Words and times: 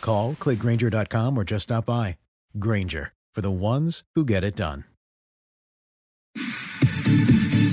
Call, 0.00 0.34
clickgranger.com, 0.34 1.38
or 1.38 1.44
just 1.44 1.64
stop 1.64 1.86
by. 1.86 2.16
Granger, 2.58 3.12
for 3.34 3.40
the 3.40 3.50
ones 3.50 4.02
who 4.14 4.24
get 4.24 4.44
it 4.44 4.56
done. 4.56 4.84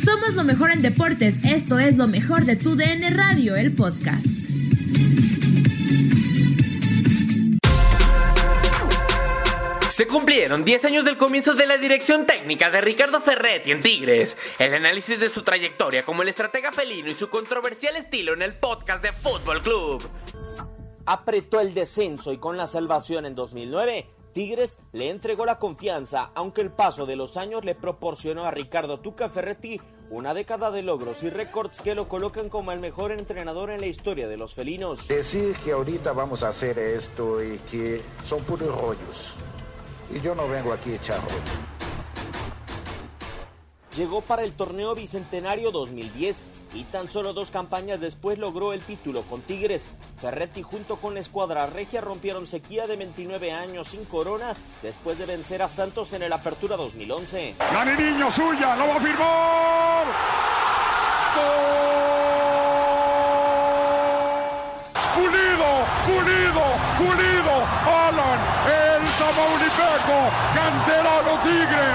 Somos 0.05 0.35
lo 0.35 0.43
mejor 0.43 0.71
en 0.71 0.81
deportes. 0.81 1.43
Esto 1.43 1.79
es 1.79 1.97
lo 1.97 2.07
mejor 2.07 2.45
de 2.45 2.55
tu 2.55 2.75
DN 2.75 3.09
Radio, 3.11 3.55
el 3.55 3.73
podcast. 3.73 4.35
Se 9.95 10.07
cumplieron 10.07 10.65
10 10.65 10.83
años 10.85 11.05
del 11.05 11.15
comienzo 11.15 11.53
de 11.53 11.65
la 11.65 11.77
dirección 11.77 12.25
técnica 12.25 12.69
de 12.69 12.81
Ricardo 12.81 13.21
Ferretti 13.21 13.71
en 13.71 13.79
Tigres. 13.81 14.37
El 14.59 14.73
análisis 14.73 15.17
de 15.17 15.29
su 15.29 15.41
trayectoria 15.41 16.03
como 16.03 16.21
el 16.21 16.27
estratega 16.27 16.73
felino 16.73 17.09
y 17.09 17.15
su 17.15 17.29
controversial 17.29 17.95
estilo 17.95 18.33
en 18.33 18.41
el 18.41 18.53
podcast 18.53 19.01
de 19.01 19.13
Fútbol 19.13 19.61
Club. 19.61 20.03
Apretó 21.07 21.59
el 21.59 21.75
descenso 21.75 22.33
y 22.33 22.37
con 22.37 22.57
la 22.57 22.65
salvación 22.65 23.27
en 23.27 23.35
2009, 23.35 24.07
Tigres 24.33 24.79
le 24.91 25.11
entregó 25.11 25.45
la 25.45 25.59
confianza, 25.59 26.31
aunque 26.33 26.61
el 26.61 26.71
paso 26.71 27.05
de 27.05 27.15
los 27.15 27.37
años 27.37 27.63
le 27.63 27.75
proporcionó 27.75 28.43
a 28.43 28.51
Ricardo 28.51 28.99
Tuca 28.99 29.29
Ferretti 29.29 29.79
una 30.09 30.33
década 30.33 30.71
de 30.71 30.81
logros 30.81 31.21
y 31.23 31.29
récords 31.29 31.81
que 31.81 31.95
lo 31.95 32.09
colocan 32.09 32.49
como 32.49 32.71
el 32.71 32.79
mejor 32.79 33.11
entrenador 33.11 33.69
en 33.69 33.81
la 33.81 33.87
historia 33.87 34.27
de 34.27 34.37
los 34.37 34.55
felinos. 34.55 35.07
Decir 35.07 35.55
que 35.63 35.73
ahorita 35.73 36.11
vamos 36.11 36.41
a 36.43 36.49
hacer 36.49 36.79
esto 36.79 37.43
y 37.43 37.59
que 37.59 38.01
son 38.23 38.43
puros 38.43 38.75
rollos. 38.75 39.33
Y 40.13 40.19
yo 40.21 40.33
no 40.33 40.47
vengo 40.47 40.73
aquí 40.73 40.93
a 40.93 40.95
echar 40.95 41.21
rollo. 41.21 41.74
Llegó 43.95 44.19
para 44.19 44.43
el 44.43 44.51
torneo 44.51 44.93
bicentenario 44.93 45.71
2010 45.71 46.51
y 46.73 46.83
tan 46.83 47.07
solo 47.07 47.31
dos 47.31 47.49
campañas 47.49 48.01
después 48.01 48.37
logró 48.37 48.73
el 48.73 48.81
título 48.81 49.21
con 49.21 49.41
Tigres. 49.41 49.89
Ferretti 50.19 50.63
junto 50.63 50.97
con 50.97 51.13
la 51.13 51.21
escuadra 51.21 51.65
regia 51.67 52.01
rompieron 52.01 52.45
sequía 52.45 52.87
de 52.87 52.97
29 52.97 53.53
años 53.53 53.87
sin 53.87 54.03
corona 54.03 54.53
después 54.81 55.17
de 55.17 55.25
vencer 55.25 55.61
a 55.61 55.69
Santos 55.69 56.11
en 56.11 56.23
el 56.23 56.33
Apertura 56.33 56.75
2011. 56.75 57.55
La 57.57 57.85
niño 57.85 58.29
suya, 58.29 58.75
lo 58.75 58.85
va 58.85 58.95
a 58.95 58.99
firmar. 58.99 60.05
¡Pulido! 65.15 65.69
¡Pulido! 66.05 66.63
¡Pulido! 66.97 67.55
¡Alan! 67.87 68.39
¡El 68.67 69.03
Tamaulipeco! 69.19 70.17
¡Canterano 70.53 71.41
Tigre! 71.43 71.87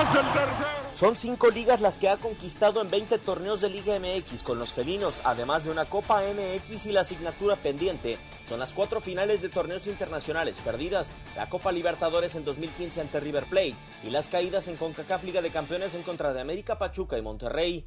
¡Hace 0.00 0.18
el 0.18 0.26
tercero! 0.32 0.83
Son 0.96 1.16
cinco 1.16 1.50
ligas 1.50 1.80
las 1.80 1.98
que 1.98 2.08
ha 2.08 2.16
conquistado 2.16 2.80
en 2.80 2.88
20 2.88 3.18
torneos 3.18 3.60
de 3.60 3.68
Liga 3.68 3.98
MX 3.98 4.44
con 4.44 4.60
los 4.60 4.72
felinos, 4.72 5.22
además 5.24 5.64
de 5.64 5.72
una 5.72 5.86
Copa 5.86 6.22
MX 6.22 6.86
y 6.86 6.92
la 6.92 7.00
asignatura 7.00 7.56
pendiente. 7.56 8.16
Son 8.48 8.60
las 8.60 8.72
cuatro 8.72 9.00
finales 9.00 9.42
de 9.42 9.48
torneos 9.48 9.88
internacionales 9.88 10.56
perdidas, 10.64 11.10
la 11.36 11.48
Copa 11.48 11.72
Libertadores 11.72 12.36
en 12.36 12.44
2015 12.44 13.00
ante 13.00 13.18
River 13.18 13.46
Plate 13.46 13.74
y 14.04 14.10
las 14.10 14.28
caídas 14.28 14.68
en 14.68 14.76
CONCACAF 14.76 15.24
Liga 15.24 15.42
de 15.42 15.50
Campeones 15.50 15.96
en 15.96 16.02
contra 16.02 16.32
de 16.32 16.40
América 16.40 16.78
Pachuca 16.78 17.18
y 17.18 17.22
Monterrey. 17.22 17.86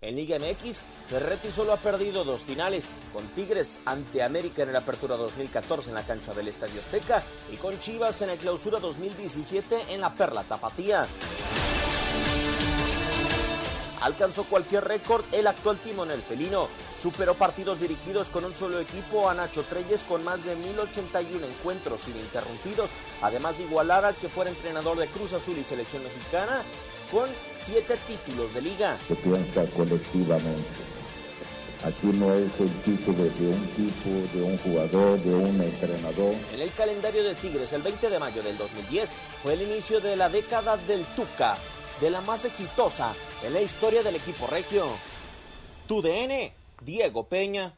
En 0.00 0.16
Liga 0.16 0.38
MX, 0.38 0.80
Ferretti 1.08 1.50
solo 1.52 1.74
ha 1.74 1.76
perdido 1.76 2.24
dos 2.24 2.40
finales, 2.40 2.88
con 3.12 3.26
Tigres 3.34 3.80
ante 3.84 4.22
América 4.22 4.62
en 4.62 4.70
el 4.70 4.76
Apertura 4.76 5.18
2014 5.18 5.90
en 5.90 5.94
la 5.94 6.06
cancha 6.06 6.32
del 6.32 6.48
Estadio 6.48 6.80
Azteca 6.80 7.22
y 7.52 7.56
con 7.56 7.78
Chivas 7.80 8.22
en 8.22 8.30
el 8.30 8.38
Clausura 8.38 8.80
2017 8.80 9.92
en 9.92 10.00
la 10.00 10.14
Perla 10.14 10.42
Tapatía. 10.44 11.06
Alcanzó 14.00 14.44
cualquier 14.44 14.84
récord 14.84 15.24
el 15.32 15.46
actual 15.46 15.78
timonel 15.78 16.22
felino. 16.22 16.68
Superó 17.02 17.34
partidos 17.34 17.80
dirigidos 17.80 18.28
con 18.28 18.44
un 18.44 18.54
solo 18.54 18.80
equipo 18.80 19.28
a 19.28 19.34
Nacho 19.34 19.62
Treyes 19.64 20.02
con 20.04 20.24
más 20.24 20.44
de 20.44 20.54
1081 20.56 21.46
encuentros 21.46 22.08
ininterrumpidos, 22.08 22.90
además 23.22 23.58
de 23.58 23.64
igualar 23.64 24.04
al 24.04 24.14
que 24.14 24.28
fuera 24.28 24.50
entrenador 24.50 24.98
de 24.98 25.06
Cruz 25.08 25.32
Azul 25.32 25.56
y 25.58 25.64
Selección 25.64 26.02
Mexicana 26.02 26.62
con 27.10 27.28
siete 27.64 27.96
títulos 28.06 28.54
de 28.54 28.62
liga. 28.62 28.96
Se 29.06 29.16
piensa 29.16 29.64
colectivamente. 29.76 30.90
Aquí 31.84 32.08
no 32.08 32.34
es 32.34 32.60
el 32.60 32.70
título 32.82 33.24
de 33.24 33.48
un 33.48 33.66
tipo, 33.68 34.10
de 34.34 34.42
un 34.42 34.58
jugador, 34.58 35.18
de 35.20 35.34
un 35.34 35.62
entrenador. 35.62 36.34
En 36.52 36.60
el 36.60 36.70
calendario 36.72 37.24
de 37.24 37.34
Tigres, 37.34 37.72
el 37.72 37.80
20 37.80 38.10
de 38.10 38.18
mayo 38.18 38.42
del 38.42 38.58
2010 38.58 39.08
fue 39.42 39.54
el 39.54 39.62
inicio 39.62 39.98
de 40.00 40.14
la 40.14 40.28
década 40.28 40.76
del 40.76 41.02
Tuca, 41.16 41.56
de 42.00 42.10
la 42.10 42.20
más 42.22 42.44
exitosa 42.44 43.14
en 43.44 43.52
la 43.52 43.60
historia 43.60 44.02
del 44.02 44.16
equipo 44.16 44.46
regio. 44.46 44.86
Tu 45.86 46.00
DN, 46.00 46.52
Diego 46.82 47.28
Peña. 47.28 47.74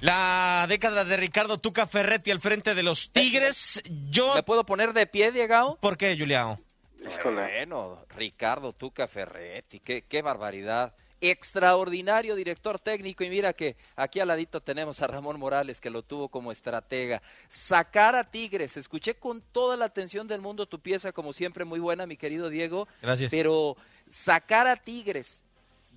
La 0.00 0.66
década 0.68 1.04
de 1.04 1.16
Ricardo 1.16 1.58
Tuca 1.58 1.86
Ferretti 1.86 2.30
al 2.30 2.40
frente 2.40 2.74
de 2.74 2.82
los 2.84 3.10
Tigres. 3.10 3.82
Yo. 4.10 4.34
¿Me 4.34 4.44
puedo 4.44 4.64
poner 4.64 4.92
de 4.92 5.06
pie, 5.06 5.32
Diego? 5.32 5.76
¿Por 5.80 5.96
qué, 5.96 6.16
Julián? 6.16 6.60
Bueno, 7.24 8.04
Ricardo 8.16 8.72
Tuca 8.72 9.08
Ferretti, 9.08 9.80
qué, 9.80 10.02
qué 10.02 10.22
barbaridad. 10.22 10.94
Extraordinario 11.20 12.36
director 12.36 12.78
técnico 12.78 13.24
y 13.24 13.30
mira 13.30 13.52
que 13.52 13.76
aquí 13.96 14.20
al 14.20 14.28
ladito 14.28 14.60
tenemos 14.60 15.02
a 15.02 15.06
Ramón 15.06 15.38
Morales 15.38 15.80
que 15.80 15.90
lo 15.90 16.02
tuvo 16.02 16.28
como 16.28 16.52
estratega. 16.52 17.22
Sacar 17.48 18.14
a 18.14 18.24
Tigres, 18.24 18.76
escuché 18.76 19.14
con 19.14 19.40
toda 19.40 19.76
la 19.76 19.86
atención 19.86 20.28
del 20.28 20.40
mundo 20.40 20.66
tu 20.66 20.78
pieza 20.78 21.12
como 21.12 21.32
siempre 21.32 21.64
muy 21.64 21.80
buena 21.80 22.06
mi 22.06 22.16
querido 22.16 22.50
Diego. 22.50 22.86
Gracias. 23.02 23.30
Pero 23.30 23.76
sacar 24.08 24.66
a 24.66 24.76
Tigres 24.76 25.42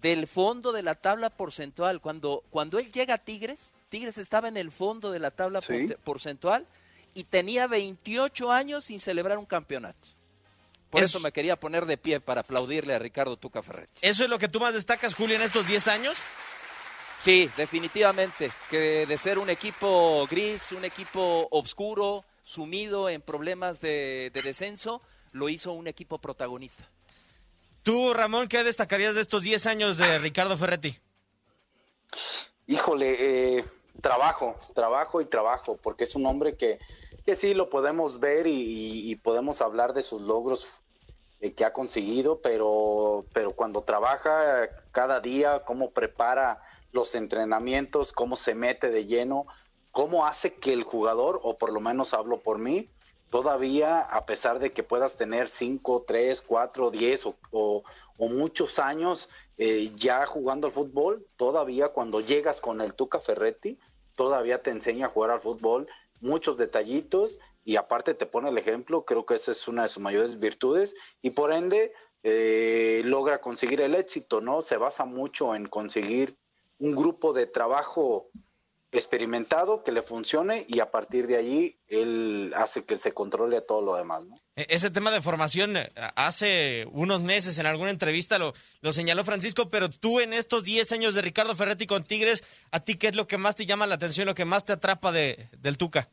del 0.01 0.27
fondo 0.27 0.71
de 0.71 0.83
la 0.83 0.95
tabla 0.95 1.29
porcentual. 1.29 2.01
Cuando, 2.01 2.43
cuando 2.49 2.79
él 2.79 2.91
llega 2.91 3.15
a 3.15 3.17
Tigres, 3.19 3.73
Tigres 3.89 4.17
estaba 4.17 4.47
en 4.47 4.57
el 4.57 4.71
fondo 4.71 5.11
de 5.11 5.19
la 5.19 5.31
tabla 5.31 5.59
porcentual 6.03 6.65
y 7.13 7.25
tenía 7.25 7.67
28 7.67 8.51
años 8.51 8.85
sin 8.85 8.99
celebrar 8.99 9.37
un 9.37 9.45
campeonato. 9.45 10.07
Por 10.91 11.01
eso, 11.01 11.21
me 11.21 11.31
quería 11.31 11.55
poner 11.55 11.85
de 11.85 11.97
pie 11.97 12.19
para 12.19 12.41
aplaudirle 12.41 12.93
a 12.93 12.99
Ricardo 12.99 13.37
Tuca 13.37 13.63
Ferretti. 13.63 13.93
¿Eso 14.01 14.25
es 14.25 14.29
lo 14.29 14.37
que 14.37 14.49
tú 14.49 14.59
más 14.59 14.73
destacas, 14.73 15.15
Julio, 15.15 15.37
en 15.37 15.41
estos 15.41 15.65
10 15.65 15.87
años? 15.87 16.17
Sí, 17.23 17.49
definitivamente. 17.55 18.51
Que 18.69 19.05
de 19.05 19.17
ser 19.17 19.39
un 19.39 19.49
equipo 19.49 20.27
gris, 20.29 20.73
un 20.73 20.83
equipo 20.83 21.47
oscuro, 21.49 22.25
sumido 22.43 23.07
en 23.07 23.21
problemas 23.21 23.79
de, 23.79 24.31
descenso, 24.43 25.01
lo 25.31 25.47
hizo 25.47 25.71
un 25.71 25.87
equipo 25.87 26.19
protagonista. 26.19 26.89
Tú, 27.83 28.13
Ramón, 28.13 28.49
¿qué 28.49 28.63
destacarías 28.63 29.15
de 29.15 29.21
estos 29.21 29.43
10 29.43 29.65
años 29.67 29.97
de 29.97 30.19
Ricardo 30.19 30.57
Ferretti? 30.57 30.99
Híjole, 32.67 33.59
eh, 33.59 33.65
trabajo, 34.01 34.59
trabajo 34.75 35.21
y 35.21 35.25
trabajo, 35.25 35.77
porque 35.81 36.03
es 36.03 36.15
un 36.15 36.25
hombre 36.25 36.57
que, 36.57 36.79
que 37.25 37.35
sí 37.35 37.53
lo 37.53 37.69
podemos 37.69 38.19
ver 38.19 38.47
y, 38.47 39.15
podemos 39.17 39.61
hablar 39.61 39.93
de 39.93 40.01
sus 40.01 40.21
logros 40.21 40.81
eh, 41.39 41.53
que 41.53 41.65
ha 41.65 41.73
conseguido, 41.73 42.41
pero, 42.41 43.25
pero 43.33 43.51
cuando 43.51 43.81
trabaja 43.83 44.69
cada 44.91 45.19
día, 45.19 45.63
cómo 45.65 45.91
prepara 45.91 46.61
los 46.91 47.15
entrenamientos, 47.15 48.11
cómo 48.11 48.35
se 48.35 48.55
mete 48.55 48.89
de 48.89 49.05
lleno, 49.05 49.45
cómo 49.91 50.25
hace 50.25 50.55
que 50.55 50.73
el 50.73 50.83
jugador, 50.83 51.39
o 51.43 51.57
por 51.57 51.71
lo 51.71 51.79
menos 51.79 52.13
hablo 52.13 52.41
por 52.41 52.57
mí, 52.57 52.89
todavía, 53.29 54.01
a 54.01 54.25
pesar 54.25 54.59
de 54.59 54.71
que 54.71 54.83
puedas 54.83 55.17
tener 55.17 55.47
5, 55.47 56.03
3, 56.05 56.41
4, 56.41 56.91
10 56.91 57.27
o, 57.51 57.83
muchos 58.17 58.77
años 58.77 59.29
eh, 59.57 59.91
ya 59.95 60.25
jugando 60.25 60.67
al 60.67 60.73
fútbol, 60.73 61.25
todavía 61.37 61.89
cuando 61.89 62.19
llegas 62.19 62.61
con 62.61 62.81
el 62.81 62.93
Tuca 62.93 63.19
Ferretti, 63.19 63.79
todavía 64.15 64.61
te 64.61 64.69
enseña 64.71 65.07
a 65.07 65.09
jugar 65.09 65.31
al 65.31 65.39
fútbol, 65.39 65.87
muchos 66.21 66.57
detallitos 66.57 67.39
y 67.63 67.75
aparte 67.75 68.13
te 68.13 68.25
pone 68.25 68.49
el 68.49 68.57
ejemplo, 68.57 69.05
creo 69.05 69.25
que 69.25 69.35
esa 69.35 69.51
es 69.51 69.67
una 69.67 69.83
de 69.83 69.89
sus 69.89 70.01
mayores 70.01 70.39
virtudes 70.39 70.95
y 71.21 71.31
por 71.31 71.51
ende 71.51 71.93
eh, 72.23 73.01
logra 73.03 73.41
conseguir 73.41 73.81
el 73.81 73.95
éxito, 73.95 74.41
¿no? 74.41 74.61
Se 74.61 74.77
basa 74.77 75.05
mucho 75.05 75.55
en 75.55 75.67
conseguir 75.67 76.37
un 76.79 76.95
grupo 76.95 77.33
de 77.33 77.45
trabajo 77.47 78.29
experimentado 78.91 79.83
que 79.83 79.91
le 79.91 80.01
funcione 80.01 80.65
y 80.67 80.79
a 80.79 80.91
partir 80.91 81.27
de 81.27 81.37
allí 81.37 81.79
él 81.87 82.53
hace 82.55 82.83
que 82.83 82.97
se 82.97 83.13
controle 83.13 83.57
a 83.57 83.65
todo 83.65 83.81
lo 83.81 83.95
demás. 83.95 84.23
¿no? 84.23 84.35
E-, 84.55 84.67
ese 84.69 84.89
tema 84.89 85.11
de 85.11 85.21
formación 85.21 85.77
eh, 85.77 85.91
hace 86.15 86.85
unos 86.91 87.23
meses 87.23 87.57
en 87.57 87.65
alguna 87.65 87.89
entrevista 87.89 88.37
lo, 88.37 88.53
lo 88.81 88.91
señaló 88.91 89.23
Francisco, 89.23 89.69
pero 89.69 89.89
tú 89.89 90.19
en 90.19 90.33
estos 90.33 90.63
10 90.63 90.91
años 90.91 91.15
de 91.15 91.21
Ricardo 91.21 91.55
Ferretti 91.55 91.87
con 91.87 92.03
Tigres, 92.03 92.43
¿a 92.71 92.81
ti 92.81 92.95
qué 92.95 93.07
es 93.07 93.15
lo 93.15 93.27
que 93.27 93.37
más 93.37 93.55
te 93.55 93.65
llama 93.65 93.87
la 93.87 93.95
atención, 93.95 94.25
lo 94.25 94.35
que 94.35 94.45
más 94.45 94.65
te 94.65 94.73
atrapa 94.73 95.11
de, 95.11 95.49
del 95.57 95.77
Tuca? 95.77 96.09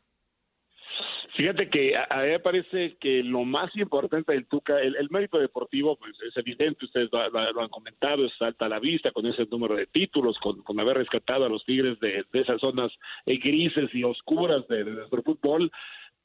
Fíjate 1.39 1.69
que 1.69 1.95
a, 1.95 2.17
mí 2.17 2.31
me 2.31 2.39
parece 2.41 2.97
que 2.97 3.23
lo 3.23 3.45
más 3.45 3.73
importante 3.77 4.33
del 4.33 4.45
Tuca, 4.45 4.77
el, 4.81 5.07
mérito 5.09 5.39
deportivo, 5.39 5.95
pues 5.95 6.11
es 6.27 6.35
evidente, 6.35 6.83
ustedes 6.83 7.09
lo, 7.13 7.61
han 7.61 7.69
comentado, 7.69 8.25
es 8.25 8.33
alta 8.41 8.65
a 8.65 8.67
la 8.67 8.79
vista 8.81 9.11
con 9.11 9.25
ese 9.25 9.45
número 9.45 9.77
de 9.77 9.85
títulos, 9.85 10.37
con, 10.39 10.77
haber 10.81 10.97
rescatado 10.97 11.45
a 11.45 11.49
los 11.49 11.63
Tigres 11.63 11.97
de, 12.01 12.25
esas 12.33 12.59
zonas 12.59 12.91
eh, 13.25 13.37
grises 13.37 13.89
y 13.93 14.03
oscuras 14.03 14.67
de, 14.67 14.83
nuestro 14.83 15.23
fútbol. 15.23 15.71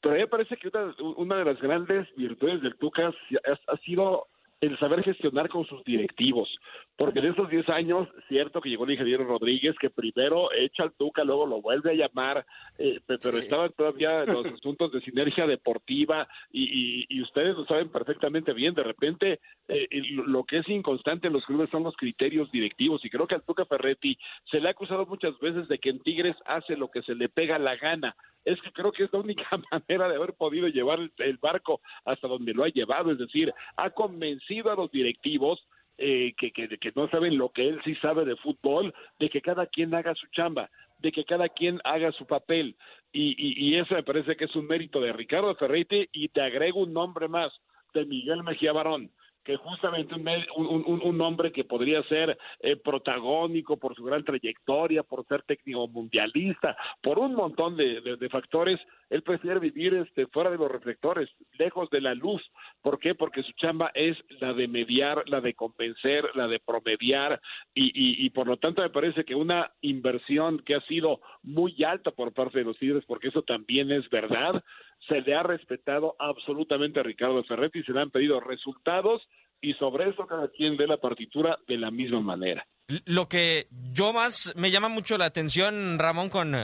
Pero 0.01 0.15
a 0.15 0.17
mí 0.17 0.23
me 0.23 0.27
parece 0.27 0.57
que 0.57 0.69
una, 0.99 1.37
de 1.37 1.45
las 1.45 1.61
grandes 1.61 2.13
virtudes 2.17 2.61
del 2.61 2.75
Tuca 2.75 3.07
ha 3.07 3.77
sido 3.85 4.27
el 4.65 4.79
saber 4.79 5.03
gestionar 5.03 5.49
con 5.49 5.65
sus 5.65 5.83
directivos. 5.83 6.49
Porque 6.97 7.19
en 7.19 7.25
esos 7.25 7.49
10 7.49 7.69
años, 7.69 8.07
cierto 8.29 8.61
que 8.61 8.69
llegó 8.69 8.85
el 8.85 8.91
ingeniero 8.91 9.25
Rodríguez, 9.25 9.75
que 9.79 9.89
primero 9.89 10.49
echa 10.53 10.83
al 10.83 10.93
Tuca, 10.93 11.23
luego 11.23 11.45
lo 11.45 11.61
vuelve 11.61 11.91
a 11.91 12.07
llamar, 12.07 12.45
eh, 12.77 12.99
pero 13.05 13.37
estaban 13.37 13.71
todavía 13.73 14.23
los 14.25 14.45
asuntos 14.45 14.91
de 14.91 15.01
sinergia 15.01 15.45
deportiva 15.45 16.27
y, 16.51 17.05
ustedes 17.21 17.55
lo 17.55 17.65
saben 17.65 17.89
perfectamente 17.89 18.53
bien. 18.53 18.73
De 18.73 18.83
repente, 18.83 19.39
eh, 19.67 19.87
lo 20.25 20.43
que 20.43 20.59
es 20.59 20.69
inconstante 20.69 21.27
en 21.27 21.33
los 21.33 21.45
clubes 21.45 21.69
son 21.69 21.83
los 21.83 21.95
criterios 21.95 22.51
directivos 22.51 23.03
y 23.03 23.09
creo 23.09 23.27
que 23.27 23.35
al 23.35 23.43
Tuca 23.43 23.65
Ferretti 23.65 24.17
se 24.49 24.61
le 24.61 24.67
ha 24.67 24.71
acusado 24.71 25.05
muchas 25.05 25.37
veces 25.39 25.67
de 25.67 25.79
que 25.79 25.89
en 25.89 25.99
Tigres 25.99 26.35
hace 26.45 26.77
lo 26.77 26.89
que 26.89 27.01
se 27.01 27.15
le 27.15 27.29
pega 27.29 27.59
la 27.59 27.75
gana. 27.75 28.15
Es 28.45 28.61
que 28.61 28.71
creo 28.71 28.91
que 28.91 29.03
es 29.03 29.11
la 29.11 29.19
única 29.19 29.43
manera 29.71 30.07
de 30.07 30.15
haber 30.15 30.33
podido 30.33 30.67
llevar 30.67 30.99
el 31.17 31.37
barco 31.37 31.81
hasta 32.05 32.27
donde 32.27 32.53
lo 32.53 32.63
ha 32.63 32.69
llevado, 32.69 33.11
es 33.11 33.17
decir, 33.17 33.51
ha 33.75 33.89
convencido 33.89 34.54
a 34.63 34.75
los 34.75 34.91
directivos 34.91 35.65
eh, 35.97 36.33
que, 36.37 36.51
que, 36.51 36.67
que, 36.67 36.91
no 36.95 37.07
saben 37.09 37.37
lo 37.37 37.49
que 37.49 37.67
él 37.67 37.79
sí 37.85 37.95
sabe 37.95 38.25
de 38.25 38.35
fútbol, 38.35 38.93
de 39.19 39.29
que 39.29 39.41
cada 39.41 39.65
quien 39.67 39.93
haga 39.95 40.13
su 40.15 40.27
chamba, 40.27 40.69
de 40.99 41.11
que 41.11 41.23
cada 41.23 41.47
quien 41.49 41.79
haga 41.83 42.11
su 42.11 42.25
papel. 42.25 42.75
Y, 43.13 43.35
y, 43.37 43.69
y 43.69 43.79
eso 43.79 43.95
me 43.95 44.03
parece 44.03 44.35
que 44.35 44.45
es 44.45 44.55
un 44.55 44.67
mérito 44.67 44.99
de 44.99 45.13
Ricardo 45.13 45.55
Ferretti 45.55 46.09
y 46.11 46.29
te 46.29 46.41
agrego 46.41 46.81
un 46.81 46.93
nombre 46.93 47.27
más, 47.27 47.53
de 47.93 48.05
Miguel 48.05 48.43
Mejía 48.43 48.73
Barón 48.73 49.09
que 49.45 49.55
justamente 49.57 50.15
un, 50.15 50.27
un, 50.67 51.01
un 51.03 51.21
hombre 51.21 51.51
que 51.51 51.63
podría 51.63 52.01
ser 52.03 52.37
eh, 52.59 52.75
protagónico 52.75 53.77
por 53.77 53.95
su 53.95 54.03
gran 54.03 54.23
trayectoria, 54.25 55.03
por 55.03 55.25
ser 55.27 55.43
técnico 55.43 55.87
mundialista, 55.87 56.75
por 57.01 57.19
un 57.19 57.35
montón 57.35 57.77
de, 57.77 58.01
de, 58.01 58.29
factores, 58.29 58.79
él 59.09 59.21
prefiere 59.21 59.59
vivir 59.59 59.93
este, 59.93 60.25
fuera 60.27 60.49
de 60.49 60.57
los 60.57 60.69
reflectores, 60.69 61.29
lejos 61.59 61.89
de 61.91 62.01
la 62.01 62.15
luz. 62.15 62.41
¿Por 62.81 62.99
qué? 62.99 63.13
Porque 63.13 63.43
su 63.43 63.51
chamba 63.53 63.91
es 63.93 64.17
la 64.41 64.53
de 64.53 64.67
mediar, 64.67 65.23
la 65.27 65.41
de 65.41 65.53
convencer, 65.53 66.25
la 66.33 66.47
de 66.47 66.59
promediar 66.59 67.39
y, 67.75 67.85
y, 67.85 68.25
y 68.25 68.29
por 68.31 68.47
lo 68.47 68.57
tanto 68.57 68.81
me 68.81 68.89
parece 68.89 69.25
que 69.25 69.35
una 69.35 69.71
inversión 69.81 70.57
que 70.65 70.73
ha 70.73 70.81
sido 70.81 71.21
muy 71.43 71.83
alta 71.83 72.09
por 72.09 72.33
parte 72.33 72.59
de 72.59 72.65
los 72.65 72.79
Tigres, 72.79 73.05
porque 73.05 73.27
eso 73.27 73.43
también 73.43 73.91
es 73.91 74.09
verdad, 74.09 74.63
se 75.07 75.21
le 75.21 75.35
ha 75.35 75.43
respetado 75.43 76.15
absolutamente 76.19 76.99
a 76.99 77.03
Ricardo 77.03 77.43
Ferretti, 77.43 77.83
se 77.83 77.91
le 77.91 78.01
han 78.01 78.11
pedido 78.11 78.39
resultados 78.39 79.21
y 79.61 79.73
sobre 79.73 80.09
eso 80.09 80.27
cada 80.27 80.47
quien 80.49 80.77
ve 80.77 80.87
la 80.87 80.97
partitura 80.97 81.57
de 81.67 81.77
la 81.77 81.91
misma 81.91 82.19
manera. 82.19 82.65
Lo 83.05 83.27
que 83.27 83.67
yo 83.93 84.13
más 84.13 84.53
me 84.55 84.71
llama 84.71 84.89
mucho 84.89 85.17
la 85.17 85.25
atención, 85.25 85.97
Ramón, 85.97 86.29
con, 86.29 86.55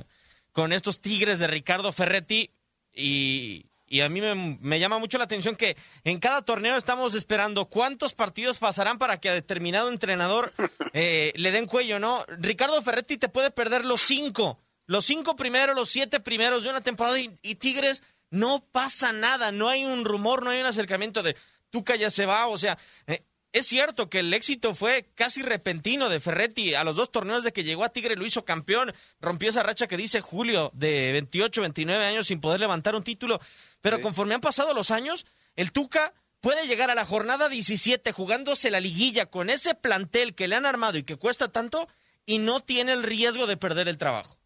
con 0.51 0.73
estos 0.73 1.01
Tigres 1.01 1.39
de 1.39 1.47
Ricardo 1.47 1.91
Ferretti 1.91 2.51
y, 2.93 3.65
y 3.87 4.01
a 4.01 4.09
mí 4.09 4.21
me, 4.21 4.79
llama 4.79 4.99
mucho 4.99 5.17
la 5.17 5.25
atención 5.25 5.55
que 5.55 5.75
en 6.03 6.19
cada 6.19 6.43
torneo 6.43 6.77
estamos 6.77 7.13
esperando 7.13 7.65
cuántos 7.65 8.13
partidos 8.13 8.57
pasarán 8.57 8.97
para 8.97 9.19
que 9.19 9.29
a 9.29 9.33
determinado 9.33 9.89
entrenador 9.89 10.53
eh, 10.93 11.33
le 11.35 11.51
den 11.51 11.65
cuello, 11.65 11.99
¿no? 11.99 12.23
Ricardo 12.39 12.81
Ferretti 12.81 13.17
te 13.17 13.29
puede 13.29 13.51
perder 13.51 13.83
los 13.83 13.99
cinco, 13.99 14.59
los 14.85 15.05
cinco 15.05 15.35
primeros, 15.35 15.75
los 15.75 15.89
siete 15.89 16.19
primeros 16.19 16.63
de 16.63 16.69
una 16.69 16.81
temporada 16.81 17.19
y 17.19 17.55
Tigres 17.55 18.01
no 18.31 18.65
pasa 18.71 19.13
nada, 19.13 19.51
no 19.51 19.69
hay 19.69 19.85
un 19.85 20.03
rumor, 20.05 20.43
no 20.43 20.49
hay 20.49 20.59
un 20.59 20.65
acercamiento 20.65 21.21
de 21.21 21.35
Tuca 21.69 21.95
ya 21.95 22.09
se 22.09 22.25
va, 22.25 22.47
o 22.47 22.57
sea, 22.57 22.77
eh, 23.07 23.23
es 23.53 23.67
cierto 23.67 24.09
que 24.09 24.19
el 24.19 24.33
éxito 24.33 24.73
fue 24.73 25.09
casi 25.15 25.41
repentino 25.41 26.09
de 26.09 26.19
Ferretti 26.21 26.73
a 26.73 26.83
los 26.83 26.95
dos 26.95 27.11
torneos 27.11 27.43
de 27.43 27.51
que 27.51 27.63
llegó 27.63 27.83
a 27.83 27.89
Tigre 27.89 28.15
lo 28.15 28.25
hizo 28.25 28.45
campeón, 28.45 28.93
rompió 29.19 29.49
esa 29.49 29.63
racha 29.63 29.87
que 29.87 29.97
dice 29.97 30.21
Julio 30.21 30.71
de 30.73 31.11
28, 31.11 31.61
29 31.61 32.05
años 32.05 32.27
sin 32.27 32.39
poder 32.39 32.61
levantar 32.61 32.95
un 32.95 33.03
título, 33.03 33.39
pero 33.81 34.01
conforme 34.01 34.35
han 34.35 34.41
pasado 34.41 34.73
los 34.73 34.89
años, 34.91 35.25
el 35.57 35.73
Tuca 35.73 36.13
puede 36.39 36.65
llegar 36.65 36.89
a 36.89 36.95
la 36.95 37.05
jornada 37.05 37.49
17 37.49 38.11
jugándose 38.13 38.71
la 38.71 38.79
liguilla 38.79 39.25
con 39.25 39.49
ese 39.49 39.75
plantel 39.75 40.33
que 40.33 40.47
le 40.47 40.55
han 40.55 40.65
armado 40.65 40.97
y 40.97 41.03
que 41.03 41.17
cuesta 41.17 41.51
tanto 41.51 41.89
y 42.25 42.39
no 42.39 42.61
tiene 42.61 42.93
el 42.93 43.03
riesgo 43.03 43.47
de 43.47 43.57
perder 43.57 43.87
el 43.87 43.97
trabajo. 43.97 44.37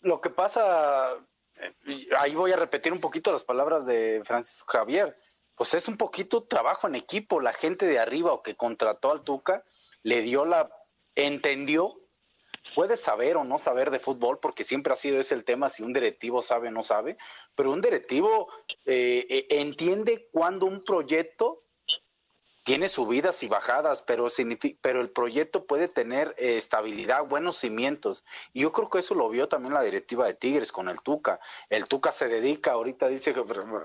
Lo 0.00 0.20
que 0.20 0.30
pasa, 0.30 1.14
ahí 2.18 2.34
voy 2.34 2.52
a 2.52 2.56
repetir 2.56 2.92
un 2.92 3.00
poquito 3.00 3.32
las 3.32 3.44
palabras 3.44 3.86
de 3.86 4.22
Francisco 4.24 4.66
Javier. 4.68 5.16
Pues 5.54 5.74
es 5.74 5.88
un 5.88 5.96
poquito 5.96 6.44
trabajo 6.44 6.88
en 6.88 6.94
equipo. 6.94 7.40
La 7.40 7.52
gente 7.52 7.86
de 7.86 7.98
arriba 7.98 8.32
o 8.32 8.42
que 8.42 8.56
contrató 8.56 9.12
al 9.12 9.22
Tuca 9.22 9.64
le 10.02 10.22
dio 10.22 10.44
la. 10.44 10.70
entendió. 11.14 12.00
Puede 12.74 12.96
saber 12.96 13.36
o 13.36 13.44
no 13.44 13.58
saber 13.58 13.90
de 13.90 14.00
fútbol, 14.00 14.40
porque 14.40 14.64
siempre 14.64 14.92
ha 14.92 14.96
sido 14.96 15.20
ese 15.20 15.34
el 15.34 15.44
tema, 15.44 15.68
si 15.68 15.82
un 15.82 15.92
directivo 15.92 16.42
sabe 16.42 16.68
o 16.68 16.70
no 16.72 16.82
sabe, 16.82 17.16
pero 17.54 17.70
un 17.70 17.80
directivo 17.80 18.48
eh, 18.84 19.26
eh, 19.28 19.46
entiende 19.50 20.28
cuando 20.32 20.66
un 20.66 20.82
proyecto 20.82 21.63
tiene 22.64 22.88
subidas 22.88 23.42
y 23.42 23.48
bajadas, 23.48 24.02
pero, 24.02 24.26
pero 24.80 25.00
el 25.02 25.10
proyecto 25.10 25.66
puede 25.66 25.86
tener 25.86 26.34
eh, 26.38 26.56
estabilidad, 26.56 27.26
buenos 27.26 27.56
cimientos. 27.56 28.24
Y 28.54 28.62
yo 28.62 28.72
creo 28.72 28.88
que 28.88 29.00
eso 29.00 29.14
lo 29.14 29.28
vio 29.28 29.48
también 29.48 29.74
la 29.74 29.82
directiva 29.82 30.26
de 30.26 30.34
Tigres 30.34 30.72
con 30.72 30.88
el 30.88 31.00
Tuca. 31.02 31.38
El 31.68 31.86
Tuca 31.86 32.10
se 32.10 32.26
dedica, 32.26 32.72
ahorita 32.72 33.08
dice 33.08 33.34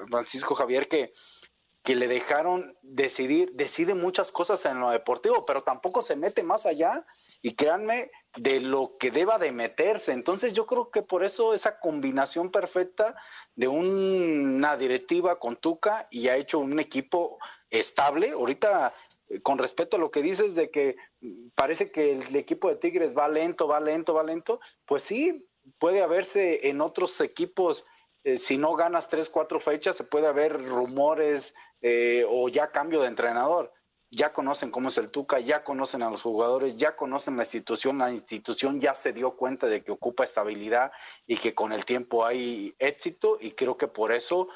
Francisco 0.09 0.55
Javier 0.55 0.87
que, 0.87 1.11
que 1.83 1.95
le 1.95 2.07
dejaron 2.07 2.77
decidir, 2.81 3.51
decide 3.53 3.95
muchas 3.95 4.31
cosas 4.31 4.65
en 4.65 4.79
lo 4.79 4.91
deportivo, 4.91 5.45
pero 5.45 5.61
tampoco 5.61 6.01
se 6.01 6.15
mete 6.15 6.43
más 6.43 6.65
allá 6.65 7.05
y 7.41 7.55
créanme 7.55 8.11
de 8.37 8.61
lo 8.61 8.93
que 8.97 9.11
deba 9.11 9.39
de 9.39 9.51
meterse. 9.51 10.13
Entonces 10.13 10.53
yo 10.53 10.65
creo 10.65 10.89
que 10.89 11.01
por 11.01 11.25
eso 11.25 11.53
esa 11.53 11.79
combinación 11.79 12.49
perfecta 12.49 13.15
de 13.55 13.67
una 13.67 14.77
directiva 14.77 15.37
con 15.37 15.57
Tuca 15.57 16.07
y 16.11 16.29
ha 16.29 16.37
hecho 16.37 16.59
un 16.59 16.79
equipo 16.79 17.39
estable. 17.69 18.31
Ahorita 18.31 18.93
con 19.43 19.57
respecto 19.57 19.97
a 19.97 19.99
lo 19.99 20.11
que 20.11 20.21
dices 20.21 20.55
de 20.55 20.71
que 20.71 20.97
parece 21.55 21.91
que 21.91 22.13
el 22.13 22.35
equipo 22.35 22.69
de 22.69 22.75
Tigres 22.75 23.15
va 23.15 23.27
lento, 23.27 23.67
va 23.67 23.79
lento, 23.79 24.13
va 24.13 24.23
lento, 24.23 24.59
pues 24.85 25.03
sí, 25.03 25.47
puede 25.77 26.01
haberse 26.01 26.67
en 26.69 26.81
otros 26.81 27.19
equipos, 27.21 27.85
eh, 28.23 28.37
si 28.37 28.57
no 28.57 28.75
ganas 28.75 29.09
tres, 29.09 29.29
cuatro 29.29 29.59
fechas, 29.59 29.95
se 29.95 30.03
puede 30.03 30.27
haber 30.27 30.63
rumores 30.63 31.53
eh, 31.81 32.25
o 32.27 32.49
ya 32.49 32.71
cambio 32.71 33.01
de 33.01 33.07
entrenador. 33.07 33.71
Ya 34.11 34.33
conocen 34.33 34.71
cómo 34.71 34.89
es 34.89 34.97
el 34.97 35.11
Tuca, 35.11 35.39
ya 35.39 35.63
conocen 35.63 36.01
a 36.01 36.09
los 36.09 36.23
jugadores, 36.23 36.77
ya 36.77 36.95
conocen 36.95 37.37
la 37.37 37.43
institución, 37.43 37.99
la 37.99 38.11
institución 38.11 38.81
ya 38.81 38.95
se 38.95 39.13
dio 39.13 39.35
cuenta 39.35 39.67
de 39.67 39.83
que 39.83 39.91
ocupa 39.91 40.23
estabilidad 40.23 40.91
y 41.27 41.37
que 41.37 41.53
con 41.53 41.71
el 41.71 41.85
tiempo 41.85 42.25
hay 42.25 42.73
éxito 42.79 43.37
y 43.39 43.51
creo 43.51 43.77
que 43.77 43.87
por 43.87 44.11
eso 44.11 44.47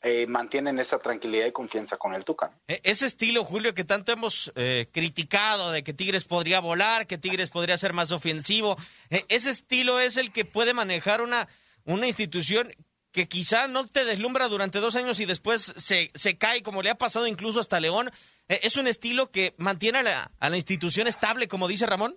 eh, 0.00 0.26
mantienen 0.28 0.78
esa 0.78 0.98
tranquilidad 0.98 1.46
y 1.46 1.52
confianza 1.52 1.96
con 1.96 2.14
el 2.14 2.24
Tuca. 2.24 2.52
E, 2.68 2.80
ese 2.84 3.06
estilo, 3.06 3.44
Julio, 3.44 3.74
que 3.74 3.84
tanto 3.84 4.12
hemos 4.12 4.52
eh, 4.54 4.88
criticado 4.92 5.72
de 5.72 5.82
que 5.82 5.92
Tigres 5.92 6.24
podría 6.24 6.60
volar, 6.60 7.06
que 7.06 7.18
Tigres 7.18 7.50
podría 7.50 7.76
ser 7.76 7.92
más 7.92 8.12
ofensivo, 8.12 8.76
e, 9.10 9.24
ese 9.28 9.50
estilo 9.50 9.98
es 9.98 10.16
el 10.16 10.30
que 10.30 10.44
puede 10.44 10.72
manejar 10.72 11.20
una, 11.20 11.48
una 11.84 12.06
institución 12.06 12.72
que 13.10 13.26
quizá 13.26 13.66
no 13.66 13.88
te 13.88 14.04
deslumbra 14.04 14.46
durante 14.48 14.78
dos 14.78 14.94
años 14.94 15.18
y 15.18 15.24
después 15.24 15.74
se, 15.76 16.12
se 16.14 16.38
cae, 16.38 16.62
como 16.62 16.82
le 16.82 16.90
ha 16.90 16.98
pasado 16.98 17.26
incluso 17.26 17.58
hasta 17.58 17.80
León. 17.80 18.10
E, 18.48 18.60
¿Es 18.62 18.76
un 18.76 18.86
estilo 18.86 19.32
que 19.32 19.54
mantiene 19.56 19.98
a 19.98 20.02
la, 20.04 20.30
a 20.38 20.48
la 20.48 20.56
institución 20.56 21.08
estable, 21.08 21.48
como 21.48 21.66
dice 21.66 21.86
Ramón? 21.86 22.16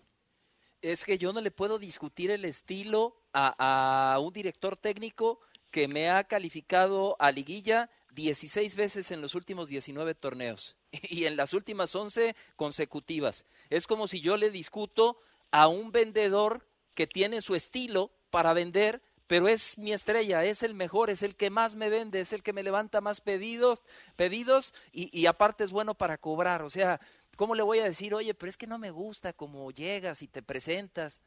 Es 0.84 1.04
que 1.04 1.18
yo 1.18 1.34
no 1.34 1.42
le 1.42 1.52
puedo 1.52 1.80
discutir 1.80 2.30
el 2.32 2.46
estilo 2.46 3.24
a, 3.34 4.14
a 4.14 4.20
un 4.20 4.34
director 4.34 4.78
técnico 4.78 5.40
que 5.72 5.88
me 5.88 6.10
ha 6.10 6.24
calificado 6.26 7.16
a 7.20 7.32
liguilla 7.32 7.90
16 8.14 8.76
veces 8.76 9.12
en 9.12 9.22
los 9.22 9.36
últimos 9.36 9.70
19 9.70 10.16
torneos 10.16 10.76
y 10.92 11.26
en 11.26 11.38
las 11.38 11.54
últimas 11.54 11.96
11 11.96 12.36
consecutivas. 12.56 13.46
Es 13.70 13.88
como 13.88 14.08
si 14.08 14.22
yo 14.22 14.38
le 14.38 14.52
discuto 14.52 15.20
a 15.50 15.68
un 15.68 15.92
vendedor 15.92 16.68
que 16.94 17.08
tiene 17.08 17.42
su 17.42 17.56
estilo 17.56 18.12
para 18.30 18.54
vender, 18.54 19.02
pero 19.28 19.48
es 19.48 19.78
mi 19.78 19.94
estrella, 19.94 20.44
es 20.44 20.62
el 20.62 20.74
mejor, 20.74 21.10
es 21.10 21.24
el 21.24 21.36
que 21.36 21.50
más 21.50 21.76
me 21.76 21.90
vende, 21.90 22.20
es 22.20 22.34
el 22.34 22.44
que 22.44 22.52
me 22.52 22.64
levanta 22.64 23.00
más 23.00 23.22
pedidos, 23.22 23.82
pedidos 24.18 24.74
y, 24.92 25.18
y 25.18 25.26
aparte 25.26 25.64
es 25.64 25.72
bueno 25.72 25.96
para 25.96 26.18
cobrar. 26.18 26.64
O 26.64 26.70
sea, 26.70 27.00
¿cómo 27.38 27.56
le 27.56 27.64
voy 27.64 27.80
a 27.80 27.86
decir, 27.86 28.14
oye, 28.14 28.34
pero 28.34 28.50
es 28.50 28.58
que 28.58 28.68
no 28.68 28.78
me 28.78 28.92
gusta 28.92 29.32
cómo 29.32 29.72
llegas 29.72 30.22
y 30.22 30.28
te 30.28 30.44
presentas? 30.44 31.22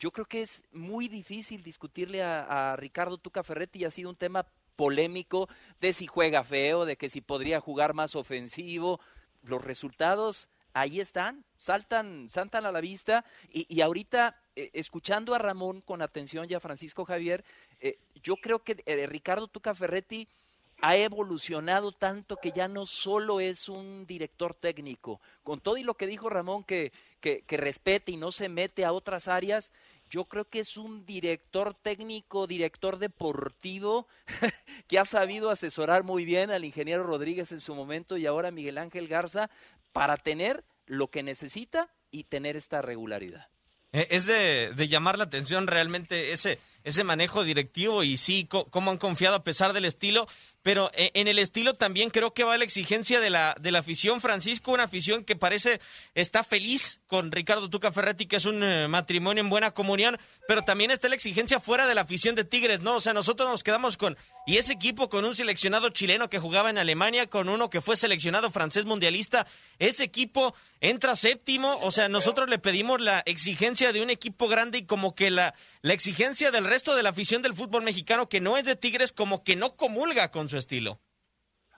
Yo 0.00 0.10
creo 0.10 0.24
que 0.24 0.42
es 0.42 0.64
muy 0.72 1.08
difícil 1.08 1.62
discutirle 1.62 2.22
a, 2.22 2.74
Ricardo 2.76 3.18
Tuca 3.18 3.44
Ferretti 3.44 3.80
y 3.80 3.84
ha 3.84 3.90
sido 3.90 4.08
un 4.08 4.16
tema 4.16 4.46
polémico 4.74 5.46
de 5.78 5.92
si 5.92 6.06
juega 6.06 6.42
feo, 6.42 6.86
de 6.86 6.96
que 6.96 7.10
si 7.10 7.20
podría 7.20 7.60
jugar 7.60 7.92
más 7.92 8.16
ofensivo. 8.16 8.98
Los 9.42 9.62
resultados 9.62 10.48
ahí 10.72 11.00
están, 11.00 11.44
saltan, 11.54 12.30
saltan 12.30 12.64
a 12.64 12.72
la 12.72 12.80
vista 12.80 13.26
y, 13.52 13.66
y 13.68 13.82
ahorita 13.82 14.40
eh, 14.56 14.70
escuchando 14.72 15.34
a 15.34 15.38
Ramón 15.38 15.82
con 15.82 16.00
atención 16.00 16.46
y 16.48 16.54
a 16.54 16.60
Francisco 16.60 17.04
Javier, 17.04 17.44
eh, 17.78 17.98
yo 18.22 18.36
creo 18.36 18.64
que 18.64 18.82
eh, 18.86 19.06
Ricardo 19.06 19.48
Tuca 19.48 19.74
Ferretti 19.74 20.28
ha 20.80 20.96
evolucionado 20.96 21.92
tanto 21.92 22.36
que 22.36 22.52
ya 22.52 22.68
no 22.68 22.86
solo 22.86 23.40
es 23.40 23.68
un 23.68 24.06
director 24.06 24.54
técnico. 24.54 25.20
Con 25.42 25.60
todo 25.60 25.76
y 25.76 25.82
lo 25.82 25.94
que 25.94 26.06
dijo 26.06 26.30
Ramón, 26.30 26.64
que, 26.64 26.92
que, 27.20 27.42
que, 27.42 27.56
respete 27.56 28.12
y 28.12 28.16
no 28.16 28.32
se 28.32 28.48
mete 28.48 28.84
a 28.84 28.92
otras 28.92 29.28
áreas, 29.28 29.72
yo 30.10 30.24
creo 30.24 30.48
que 30.48 30.60
es 30.60 30.76
un 30.76 31.06
director 31.06 31.74
técnico, 31.74 32.46
director 32.46 32.98
deportivo, 32.98 34.08
que 34.88 34.98
ha 34.98 35.04
sabido 35.04 35.50
asesorar 35.50 36.02
muy 36.02 36.24
bien 36.24 36.50
al 36.50 36.64
ingeniero 36.64 37.04
Rodríguez 37.04 37.52
en 37.52 37.60
su 37.60 37.74
momento 37.74 38.16
y 38.16 38.26
ahora 38.26 38.50
Miguel 38.50 38.78
Ángel 38.78 39.06
Garza 39.06 39.50
para 39.92 40.16
tener 40.16 40.64
lo 40.86 41.10
que 41.10 41.22
necesita 41.22 41.92
y 42.10 42.24
tener 42.24 42.56
esta 42.56 42.82
regularidad. 42.82 43.48
Es 43.92 44.26
de, 44.26 44.72
de 44.74 44.88
llamar 44.88 45.18
la 45.18 45.24
atención 45.24 45.66
realmente 45.66 46.30
ese, 46.30 46.60
ese 46.84 47.04
manejo 47.04 47.44
directivo 47.44 48.02
y 48.02 48.16
sí, 48.16 48.46
cómo 48.48 48.90
han 48.90 48.98
confiado 48.98 49.36
a 49.36 49.44
pesar 49.44 49.72
del 49.72 49.84
estilo, 49.84 50.26
pero 50.62 50.90
eh, 50.94 51.10
en 51.14 51.28
el 51.28 51.38
estilo 51.38 51.74
también 51.74 52.10
creo 52.10 52.34
que 52.34 52.44
va 52.44 52.58
la 52.58 52.64
exigencia 52.64 53.20
de 53.20 53.30
la, 53.30 53.56
de 53.58 53.70
la 53.70 53.78
afición, 53.78 54.20
Francisco, 54.20 54.72
una 54.72 54.84
afición 54.84 55.24
que 55.24 55.36
parece 55.36 55.80
está 56.14 56.44
feliz 56.44 57.00
con 57.06 57.32
Ricardo 57.32 57.70
Tuca 57.70 57.92
Ferretti, 57.92 58.26
que 58.26 58.36
es 58.36 58.44
un 58.44 58.62
eh, 58.62 58.88
matrimonio 58.88 59.42
en 59.42 59.50
buena 59.50 59.70
comunión, 59.70 60.18
pero 60.46 60.62
también 60.62 60.90
está 60.90 61.08
la 61.08 61.14
exigencia 61.14 61.60
fuera 61.60 61.86
de 61.86 61.94
la 61.94 62.02
afición 62.02 62.34
de 62.34 62.44
Tigres, 62.44 62.80
¿no? 62.80 62.96
O 62.96 63.00
sea, 63.00 63.12
nosotros 63.12 63.48
nos 63.48 63.62
quedamos 63.62 63.96
con, 63.96 64.16
y 64.46 64.58
ese 64.58 64.72
equipo 64.72 65.08
con 65.08 65.24
un 65.24 65.34
seleccionado 65.34 65.88
chileno 65.90 66.28
que 66.28 66.38
jugaba 66.38 66.70
en 66.70 66.78
Alemania, 66.78 67.26
con 67.26 67.48
uno 67.48 67.70
que 67.70 67.80
fue 67.80 67.96
seleccionado 67.96 68.50
francés 68.50 68.84
mundialista, 68.84 69.46
ese 69.78 70.04
equipo 70.04 70.54
entra 70.80 71.16
séptimo, 71.16 71.78
o 71.82 71.90
sea, 71.90 72.08
nosotros 72.08 72.50
le 72.50 72.58
pedimos 72.58 73.00
la 73.00 73.20
exigencia 73.26 73.92
de 73.92 74.02
un 74.02 74.10
equipo 74.10 74.48
grande 74.48 74.78
y 74.78 74.84
como 74.84 75.14
que 75.14 75.30
la, 75.30 75.54
la 75.82 75.94
exigencia 75.94 76.50
del 76.50 76.64
resto 76.70 76.96
de 76.96 77.02
la 77.02 77.10
afición 77.10 77.42
del 77.42 77.54
fútbol 77.54 77.82
mexicano 77.82 78.28
que 78.28 78.40
no 78.40 78.56
es 78.56 78.64
de 78.64 78.76
Tigres 78.76 79.12
como 79.12 79.44
que 79.44 79.56
no 79.56 79.76
comulga 79.76 80.30
con 80.30 80.48
su 80.48 80.56
estilo. 80.56 81.00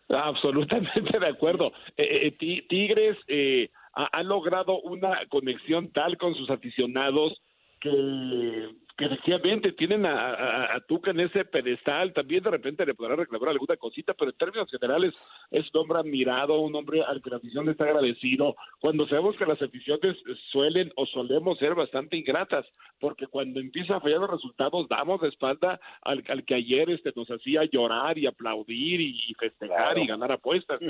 Absolutamente 0.08 1.18
de 1.18 1.26
acuerdo. 1.26 1.72
Eh, 1.96 2.30
eh, 2.40 2.62
tigres 2.68 3.16
eh, 3.26 3.70
ha, 3.94 4.04
ha, 4.04 4.22
logrado 4.22 4.80
una 4.80 5.26
conexión 5.28 5.90
tal 5.92 6.16
con 6.18 6.34
sus 6.34 6.50
aficionados 6.50 7.40
que 7.80 8.68
que 8.96 9.06
efectivamente 9.06 9.72
tienen 9.72 10.04
a, 10.06 10.12
a, 10.12 10.76
a, 10.76 10.80
Tuca 10.80 11.10
en 11.12 11.20
ese 11.20 11.44
pedestal, 11.44 12.12
también 12.12 12.42
de 12.42 12.50
repente 12.50 12.84
le 12.84 12.94
podrá 12.94 13.16
reclamar 13.16 13.50
alguna 13.50 13.76
cosita, 13.76 14.14
pero 14.14 14.30
en 14.30 14.36
términos 14.36 14.70
generales 14.70 15.14
es 15.50 15.66
un 15.72 15.80
hombre 15.80 16.00
admirado, 16.00 16.60
un 16.60 16.74
hombre 16.74 17.02
al 17.02 17.22
que 17.22 17.30
la 17.30 17.36
afición 17.36 17.64
le 17.64 17.72
está 17.72 17.84
agradecido, 17.84 18.54
cuando 18.80 19.06
sabemos 19.08 19.36
que 19.36 19.46
las 19.46 19.60
aficiones 19.62 20.16
suelen 20.50 20.92
o 20.96 21.06
solemos 21.06 21.58
ser 21.58 21.74
bastante 21.74 22.16
ingratas, 22.16 22.66
porque 23.00 23.26
cuando 23.26 23.60
empieza 23.60 23.96
a 23.96 24.00
fallar 24.00 24.20
los 24.20 24.30
resultados 24.30 24.88
damos 24.88 25.20
de 25.20 25.28
espalda 25.28 25.80
al, 26.02 26.22
al 26.28 26.44
que 26.44 26.54
ayer 26.54 26.90
este, 26.90 27.12
nos 27.16 27.28
hacía 27.30 27.64
llorar 27.64 28.18
y 28.18 28.26
aplaudir 28.26 29.00
y, 29.00 29.16
y 29.28 29.34
festejar 29.34 29.94
claro. 29.94 30.00
y 30.00 30.06
ganar 30.06 30.32
apuestas, 30.32 30.80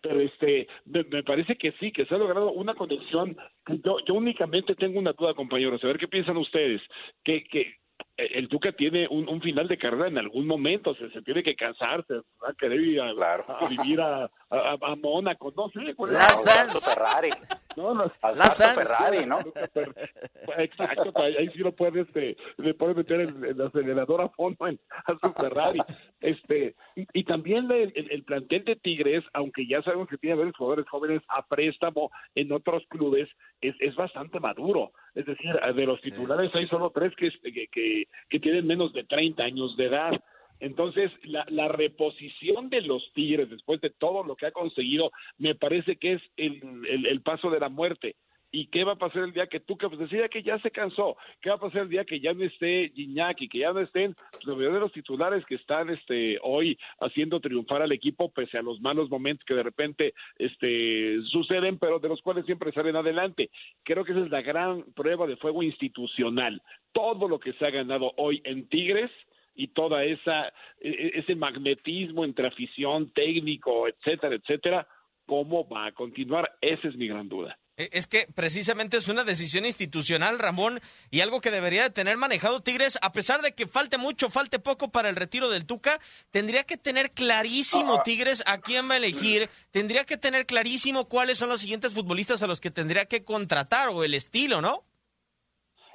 pero 0.00 0.20
este 0.20 0.66
me, 0.84 1.04
me, 1.04 1.22
parece 1.22 1.56
que 1.56 1.72
sí, 1.80 1.92
que 1.92 2.06
se 2.06 2.14
ha 2.14 2.18
logrado 2.18 2.52
una 2.52 2.74
conexión, 2.74 3.36
yo, 3.84 3.98
yo 4.06 4.14
únicamente 4.14 4.74
tengo 4.74 4.98
una 4.98 5.12
duda 5.12 5.34
compañeros, 5.34 5.82
a 5.84 5.86
ver 5.86 5.98
qué 5.98 6.08
piensan 6.08 6.36
ustedes, 6.36 6.80
que 7.22 7.44
que 7.44 7.61
el 8.16 8.48
Tuca 8.48 8.72
tiene 8.72 9.06
un, 9.08 9.28
un, 9.28 9.40
final 9.40 9.68
de 9.68 9.78
carrera 9.78 10.08
en 10.08 10.18
algún 10.18 10.46
momento, 10.46 10.94
se, 10.94 11.10
se 11.10 11.22
tiene 11.22 11.42
que 11.42 11.56
casar, 11.56 12.04
se 12.06 12.14
va 12.14 12.50
a 12.50 12.54
querer 12.54 12.80
ir 12.80 13.00
a, 13.00 13.14
claro. 13.14 13.44
a 13.48 13.66
vivir 13.66 14.00
a, 14.00 14.24
a, 14.50 14.76
a, 14.80 14.96
Mónaco, 14.96 15.52
no 15.56 15.70
sé. 15.70 15.94
¿cuál 15.94 16.12
Las. 16.12 16.84
Ferrari. 16.84 17.30
No, 17.76 17.94
no. 17.94 18.12
Las 18.22 18.56
Ferrari, 18.56 19.24
¿no? 19.24 19.38
Exacto, 20.58 21.12
ahí 21.22 21.48
sí 21.52 21.58
lo 21.58 21.72
puedes, 21.72 22.06
este, 22.06 22.36
le 22.58 22.74
puedes 22.74 22.96
meter 22.96 23.20
el, 23.20 23.44
el, 23.44 23.60
acelerador 23.60 24.20
a 24.20 24.28
fondo 24.28 24.66
en, 24.66 24.78
a 25.06 25.12
su 25.20 25.32
Ferrari. 25.32 25.80
este 26.20 26.74
y, 26.96 27.06
y 27.12 27.24
también 27.24 27.70
el, 27.70 27.92
el, 27.94 28.10
el, 28.10 28.24
plantel 28.24 28.64
de 28.64 28.76
Tigres, 28.76 29.24
aunque 29.32 29.66
ya 29.66 29.82
sabemos 29.82 30.08
que 30.08 30.18
tiene 30.18 30.36
varios 30.36 30.56
jugadores 30.56 30.88
jóvenes 30.88 31.22
a 31.28 31.46
préstamo 31.46 32.10
en 32.34 32.52
otros 32.52 32.84
clubes, 32.88 33.28
es, 33.60 33.74
es 33.80 33.94
bastante 33.94 34.40
maduro. 34.40 34.92
Es 35.14 35.26
decir, 35.26 35.52
de 35.52 35.86
los 35.86 36.00
titulares 36.00 36.54
hay 36.54 36.66
solo 36.68 36.90
tres 36.90 37.14
que, 37.16 37.30
que, 37.30 37.68
que, 37.68 38.08
que 38.28 38.40
tienen 38.40 38.66
menos 38.66 38.92
de 38.92 39.04
30 39.04 39.42
años 39.42 39.76
de 39.76 39.86
edad. 39.86 40.12
Entonces, 40.60 41.10
la, 41.24 41.44
la, 41.48 41.68
reposición 41.68 42.70
de 42.70 42.82
los 42.82 43.12
Tigres, 43.14 43.50
después 43.50 43.80
de 43.80 43.90
todo 43.90 44.22
lo 44.22 44.36
que 44.36 44.46
ha 44.46 44.52
conseguido, 44.52 45.10
me 45.36 45.56
parece 45.56 45.96
que 45.96 46.14
es 46.14 46.22
el, 46.36 46.62
el, 46.88 47.06
el 47.06 47.20
paso 47.20 47.50
de 47.50 47.58
la 47.58 47.68
muerte. 47.68 48.14
¿Y 48.54 48.66
qué 48.66 48.84
va 48.84 48.92
a 48.92 48.96
pasar 48.96 49.24
el 49.24 49.32
día 49.32 49.46
que 49.46 49.60
Tuca 49.60 49.88
pues 49.88 49.98
decida 49.98 50.28
que 50.28 50.42
ya 50.42 50.58
se 50.58 50.70
cansó? 50.70 51.16
¿Qué 51.40 51.48
va 51.48 51.56
a 51.56 51.60
pasar 51.60 51.82
el 51.82 51.88
día 51.88 52.04
que 52.04 52.20
ya 52.20 52.34
no 52.34 52.44
esté 52.44 52.92
Gignac 52.94 53.40
y 53.40 53.48
que 53.48 53.60
ya 53.60 53.72
no 53.72 53.80
estén 53.80 54.14
los 54.44 54.58
verdaderos 54.58 54.92
titulares 54.92 55.42
que 55.46 55.54
están 55.54 55.88
este 55.88 56.38
hoy 56.42 56.78
haciendo 57.00 57.40
triunfar 57.40 57.80
al 57.80 57.92
equipo 57.92 58.30
pese 58.30 58.58
a 58.58 58.62
los 58.62 58.78
malos 58.82 59.08
momentos 59.08 59.46
que 59.46 59.54
de 59.54 59.62
repente 59.62 60.12
este 60.36 61.22
suceden, 61.30 61.78
pero 61.78 61.98
de 61.98 62.10
los 62.10 62.20
cuales 62.20 62.44
siempre 62.44 62.72
salen 62.72 62.94
adelante? 62.94 63.50
Creo 63.84 64.04
que 64.04 64.12
esa 64.12 64.20
es 64.20 64.30
la 64.30 64.42
gran 64.42 64.82
prueba 64.92 65.26
de 65.26 65.38
fuego 65.38 65.62
institucional. 65.62 66.60
Todo 66.92 67.28
lo 67.28 67.40
que 67.40 67.54
se 67.54 67.64
ha 67.64 67.70
ganado 67.70 68.12
hoy 68.18 68.42
en 68.44 68.68
Tigres 68.68 69.10
y 69.54 69.68
toda 69.68 70.04
esa 70.04 70.52
ese 70.78 71.34
magnetismo 71.36 72.22
entre 72.22 72.48
afición, 72.48 73.12
técnico, 73.12 73.88
etcétera, 73.88 74.34
etcétera, 74.34 74.86
¿cómo 75.24 75.66
va 75.66 75.86
a 75.86 75.92
continuar? 75.92 76.52
Esa 76.60 76.88
es 76.88 76.96
mi 76.96 77.08
gran 77.08 77.30
duda. 77.30 77.56
Es 77.76 78.06
que 78.06 78.28
precisamente 78.34 78.98
es 78.98 79.08
una 79.08 79.24
decisión 79.24 79.64
institucional, 79.64 80.38
Ramón, 80.38 80.82
y 81.10 81.22
algo 81.22 81.40
que 81.40 81.50
debería 81.50 81.84
de 81.84 81.90
tener 81.90 82.18
manejado 82.18 82.62
Tigres, 82.62 82.98
a 83.00 83.12
pesar 83.12 83.40
de 83.40 83.54
que 83.54 83.66
falte 83.66 83.96
mucho, 83.96 84.28
falte 84.28 84.58
poco 84.58 84.92
para 84.92 85.08
el 85.08 85.16
retiro 85.16 85.48
del 85.48 85.64
Tuca, 85.64 85.98
tendría 86.30 86.64
que 86.64 86.76
tener 86.76 87.12
clarísimo 87.12 88.02
Tigres 88.02 88.42
a 88.46 88.58
quién 88.58 88.90
va 88.90 88.94
a 88.94 88.96
elegir, 88.98 89.48
tendría 89.70 90.04
que 90.04 90.18
tener 90.18 90.44
clarísimo 90.44 91.08
cuáles 91.08 91.38
son 91.38 91.48
los 91.48 91.62
siguientes 91.62 91.94
futbolistas 91.94 92.42
a 92.42 92.46
los 92.46 92.60
que 92.60 92.70
tendría 92.70 93.06
que 93.06 93.24
contratar 93.24 93.88
o 93.88 94.04
el 94.04 94.12
estilo, 94.12 94.60
¿no? 94.60 94.84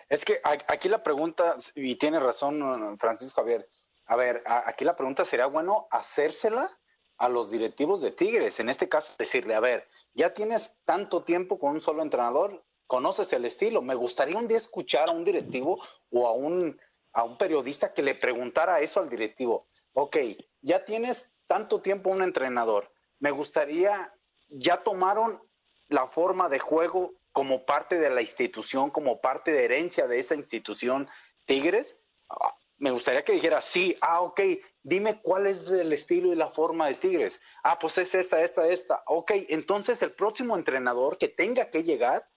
Es 0.09 0.25
que 0.25 0.41
aquí 0.43 0.89
la 0.89 1.03
pregunta, 1.03 1.57
y 1.75 1.95
tiene 1.95 2.19
razón 2.19 2.97
Francisco 2.97 3.41
Javier, 3.41 3.69
a 4.07 4.15
ver, 4.15 4.41
aquí 4.45 4.83
la 4.83 4.95
pregunta 4.95 5.25
sería, 5.25 5.45
bueno, 5.45 5.87
hacérsela 5.91 6.75
a 7.17 7.29
los 7.29 7.51
directivos 7.51 8.01
de 8.01 8.11
Tigres. 8.11 8.59
En 8.59 8.69
este 8.69 8.89
caso, 8.89 9.13
decirle, 9.17 9.55
a 9.55 9.59
ver, 9.59 9.87
ya 10.13 10.33
tienes 10.33 10.77
tanto 10.85 11.23
tiempo 11.23 11.59
con 11.59 11.71
un 11.71 11.81
solo 11.81 12.01
entrenador, 12.01 12.63
conoces 12.85 13.33
el 13.33 13.45
estilo. 13.45 13.81
Me 13.81 13.95
gustaría 13.95 14.37
un 14.37 14.47
día 14.47 14.57
escuchar 14.57 15.09
a 15.09 15.11
un 15.11 15.23
directivo 15.23 15.81
o 16.11 16.27
a 16.27 16.31
un, 16.31 16.79
a 17.13 17.23
un 17.23 17.37
periodista 17.37 17.93
que 17.93 18.03
le 18.03 18.15
preguntara 18.15 18.79
eso 18.79 18.99
al 18.99 19.09
directivo. 19.09 19.67
Ok, 19.93 20.17
ya 20.61 20.85
tienes 20.85 21.31
tanto 21.47 21.81
tiempo 21.81 22.09
un 22.09 22.21
entrenador. 22.21 22.91
Me 23.19 23.31
gustaría, 23.31 24.13
ya 24.49 24.83
tomaron 24.83 25.41
la 25.89 26.07
forma 26.07 26.49
de 26.49 26.59
juego 26.59 27.13
como 27.31 27.65
parte 27.65 27.99
de 27.99 28.09
la 28.09 28.21
institución, 28.21 28.89
como 28.89 29.21
parte 29.21 29.51
de 29.51 29.65
herencia 29.65 30.07
de 30.07 30.19
esa 30.19 30.35
institución 30.35 31.07
Tigres. 31.45 31.97
Me 32.79 32.91
gustaría 32.91 33.25
que 33.25 33.33
dijera, 33.33 33.59
sí, 33.59 33.95
ah, 34.01 34.21
ok, 34.21 34.39
dime 34.83 35.19
cuál 35.21 35.47
es 35.47 35.67
el 35.67 35.91
estilo 35.91 36.31
y 36.31 36.35
la 36.35 36.51
forma 36.51 36.87
de 36.87 36.95
Tigres. 36.95 37.41
Ah, 37.63 37.79
pues 37.79 37.97
es 37.97 38.13
esta, 38.13 38.43
esta, 38.43 38.67
esta. 38.67 39.03
Ok, 39.07 39.31
entonces 39.49 40.01
el 40.03 40.11
próximo 40.11 40.55
entrenador 40.55 41.17
que 41.17 41.27
tenga 41.27 41.71
que 41.71 41.83
llegar 41.83 42.27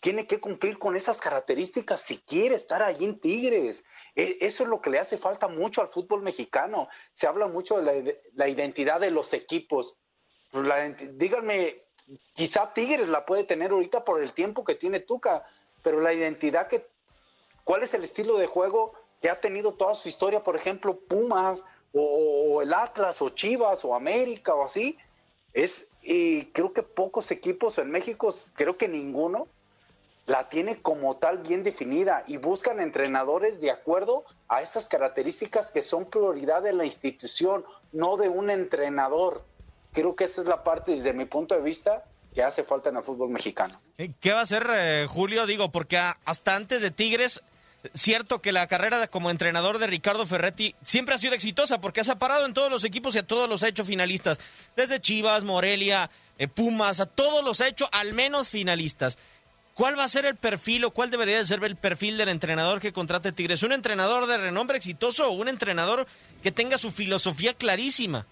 tiene 0.00 0.26
que 0.26 0.40
cumplir 0.40 0.78
con 0.78 0.96
esas 0.96 1.20
características 1.20 2.00
si 2.00 2.18
quiere 2.18 2.54
estar 2.54 2.82
allí 2.82 3.04
en 3.04 3.20
Tigres. 3.20 3.84
E, 4.16 4.38
eso 4.40 4.62
es 4.62 4.70
lo 4.70 4.80
que 4.80 4.88
le 4.88 4.98
hace 4.98 5.18
falta 5.18 5.46
mucho 5.46 5.82
al 5.82 5.88
fútbol 5.88 6.22
mexicano. 6.22 6.88
Se 7.12 7.26
habla 7.26 7.46
mucho 7.46 7.80
de 7.80 8.22
la, 8.32 8.48
identidad 8.48 9.00
de 9.00 9.10
los 9.10 9.34
equipos. 9.34 9.98
díganme, 11.12 11.76
quizá 12.32 12.72
Tigres 12.72 13.08
la 13.08 13.26
puede 13.26 13.44
tener 13.44 13.70
ahorita 13.72 14.02
por 14.02 14.22
el 14.22 14.32
tiempo 14.32 14.64
que 14.64 14.74
tiene 14.74 15.00
Tuca, 15.00 15.44
pero 15.82 16.00
la 16.00 16.14
identidad 16.14 16.66
que, 16.66 16.88
¿cuál 17.64 17.82
es 17.82 17.92
el 17.92 18.02
estilo 18.02 18.38
de 18.38 18.46
juego 18.46 18.94
que 19.20 19.30
ha 19.30 19.40
tenido 19.40 19.72
toda 19.74 19.94
su 19.94 20.08
historia? 20.08 20.42
Por 20.42 20.56
ejemplo, 20.56 20.98
Pumas 20.98 21.62
o, 21.92 22.62
el 22.62 22.72
Atlas 22.72 23.20
o 23.22 23.30
Chivas 23.30 23.84
o 23.84 23.94
América 23.94 24.54
o 24.54 24.64
así. 24.64 24.96
Es, 25.52 25.88
y 26.02 26.46
creo 26.46 26.72
que 26.72 26.82
pocos 26.82 27.30
equipos 27.30 27.78
en 27.78 27.90
México, 27.90 28.34
creo 28.54 28.76
que 28.76 28.88
ninguno, 28.88 29.48
la 30.26 30.48
tiene 30.48 30.80
como 30.80 31.16
tal 31.16 31.38
bien 31.38 31.64
definida 31.64 32.22
y 32.26 32.36
buscan 32.36 32.80
entrenadores 32.80 33.60
de 33.60 33.70
acuerdo 33.70 34.24
a 34.48 34.62
estas 34.62 34.86
características 34.86 35.72
que 35.72 35.82
son 35.82 36.04
prioridad 36.08 36.62
de 36.62 36.72
la 36.72 36.84
institución, 36.84 37.64
no 37.92 38.16
de 38.16 38.28
un 38.28 38.48
entrenador. 38.48 39.44
Creo 39.92 40.14
que 40.14 40.24
esa 40.24 40.42
es 40.42 40.46
la 40.46 40.62
parte, 40.62 40.92
desde 40.92 41.12
mi 41.12 41.24
punto 41.24 41.56
de 41.56 41.62
vista, 41.62 42.04
que 42.32 42.44
hace 42.44 42.62
falta 42.62 42.90
en 42.90 42.98
el 42.98 43.02
fútbol 43.02 43.30
mexicano. 43.30 43.80
¿Qué 43.96 44.32
va 44.32 44.40
a 44.40 44.42
hacer 44.42 44.68
eh, 44.72 45.06
Julio? 45.08 45.46
Digo, 45.46 45.72
porque 45.72 45.98
hasta 45.98 46.54
antes 46.54 46.80
de 46.80 46.92
Tigres, 46.92 47.42
cierto 47.94 48.40
que 48.40 48.52
la 48.52 48.66
carrera 48.66 49.06
como 49.08 49.30
entrenador 49.30 49.78
de 49.78 49.86
Ricardo 49.86 50.26
Ferretti 50.26 50.74
siempre 50.82 51.14
ha 51.14 51.18
sido 51.18 51.34
exitosa 51.34 51.80
porque 51.80 52.00
ha 52.00 52.18
parado 52.18 52.46
en 52.46 52.54
todos 52.54 52.70
los 52.70 52.84
equipos 52.84 53.14
y 53.14 53.18
a 53.18 53.26
todos 53.26 53.48
los 53.48 53.62
ha 53.62 53.68
hecho 53.68 53.84
finalistas. 53.84 54.38
Desde 54.76 55.00
Chivas, 55.00 55.44
Morelia, 55.44 56.10
eh, 56.38 56.48
Pumas, 56.48 57.00
a 57.00 57.06
todos 57.06 57.44
los 57.44 57.60
ha 57.60 57.68
hecho 57.68 57.88
al 57.92 58.14
menos 58.14 58.48
finalistas. 58.48 59.18
¿Cuál 59.74 59.98
va 59.98 60.04
a 60.04 60.08
ser 60.08 60.26
el 60.26 60.36
perfil 60.36 60.84
o 60.84 60.90
cuál 60.90 61.10
debería 61.10 61.42
ser 61.44 61.64
el 61.64 61.76
perfil 61.76 62.18
del 62.18 62.28
entrenador 62.28 62.80
que 62.80 62.92
contrate 62.92 63.32
Tigres? 63.32 63.62
¿Un 63.62 63.72
entrenador 63.72 64.26
de 64.26 64.36
renombre 64.36 64.76
exitoso 64.76 65.28
o 65.28 65.32
un 65.32 65.48
entrenador 65.48 66.06
que 66.42 66.52
tenga 66.52 66.76
su 66.76 66.90
filosofía 66.90 67.54
clarísima? 67.54 68.26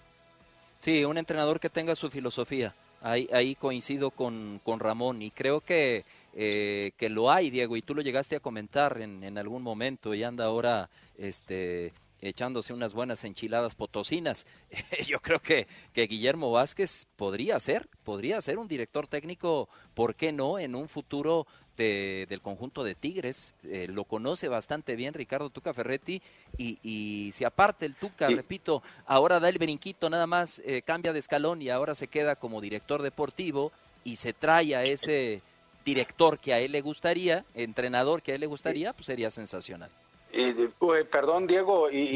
Sí, 0.79 1.03
un 1.05 1.17
entrenador 1.17 1.59
que 1.59 1.69
tenga 1.69 1.95
su 1.95 2.11
filosofía. 2.11 2.75
Ahí, 3.01 3.29
ahí 3.33 3.55
coincido 3.55 4.11
con, 4.11 4.61
con 4.63 4.79
Ramón 4.79 5.21
y 5.21 5.31
creo 5.31 5.61
que, 5.61 6.05
eh, 6.41 6.93
que 6.95 7.09
lo 7.09 7.29
hay, 7.29 7.49
Diego, 7.49 7.75
y 7.75 7.81
tú 7.81 7.93
lo 7.93 8.01
llegaste 8.01 8.37
a 8.37 8.39
comentar 8.39 9.01
en, 9.01 9.25
en 9.25 9.37
algún 9.37 9.61
momento 9.61 10.13
y 10.15 10.23
anda 10.23 10.45
ahora 10.45 10.89
este, 11.17 11.91
echándose 12.21 12.71
unas 12.71 12.93
buenas 12.93 13.25
enchiladas 13.25 13.75
potosinas. 13.75 14.47
Yo 15.05 15.19
creo 15.19 15.41
que, 15.41 15.67
que 15.91 16.07
Guillermo 16.07 16.49
Vázquez 16.49 17.07
podría 17.17 17.59
ser, 17.59 17.89
podría 18.05 18.39
ser 18.39 18.57
un 18.57 18.69
director 18.69 19.05
técnico, 19.05 19.67
¿por 19.93 20.15
qué 20.15 20.31
no? 20.31 20.59
En 20.59 20.75
un 20.75 20.87
futuro 20.87 21.45
de, 21.75 22.25
del 22.29 22.39
conjunto 22.39 22.85
de 22.85 22.95
Tigres. 22.95 23.53
Eh, 23.65 23.87
lo 23.89 24.05
conoce 24.05 24.47
bastante 24.47 24.95
bien 24.95 25.13
Ricardo 25.13 25.49
Tuca 25.49 25.73
Ferretti 25.73 26.21
y, 26.57 26.79
y 26.83 27.33
si 27.33 27.43
aparte 27.43 27.85
el 27.85 27.95
Tuca, 27.95 28.29
repito, 28.29 28.81
ahora 29.05 29.41
da 29.41 29.49
el 29.49 29.57
brinquito 29.57 30.09
nada 30.09 30.25
más, 30.25 30.61
eh, 30.65 30.83
cambia 30.83 31.11
de 31.11 31.19
escalón 31.19 31.61
y 31.61 31.69
ahora 31.69 31.95
se 31.95 32.07
queda 32.07 32.37
como 32.37 32.61
director 32.61 33.01
deportivo 33.01 33.73
y 34.05 34.15
se 34.15 34.31
trae 34.31 34.75
a 34.75 34.85
ese 34.85 35.41
director 35.89 36.39
que 36.39 36.53
a 36.53 36.59
él 36.59 36.71
le 36.71 36.81
gustaría, 36.81 37.45
entrenador 37.53 38.21
que 38.21 38.31
a 38.31 38.35
él 38.35 38.41
le 38.41 38.47
gustaría, 38.47 38.93
pues 38.93 39.07
sería 39.07 39.31
sensacional. 39.31 39.89
Eh, 40.31 40.69
perdón, 41.11 41.47
Diego, 41.47 41.89
y, 41.89 42.15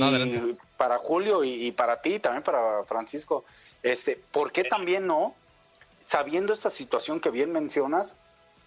para 0.77 0.97
Julio 0.97 1.43
y, 1.43 1.71
para 1.71 2.01
ti, 2.01 2.19
también 2.19 2.43
para 2.43 2.83
Francisco, 2.83 3.43
este, 3.81 4.19
¿por 4.31 4.51
qué 4.51 4.63
también 4.63 5.07
no, 5.07 5.33
sabiendo 6.05 6.53
esta 6.53 6.69
situación 6.69 7.19
que 7.19 7.31
bien 7.31 7.51
mencionas, 7.51 8.15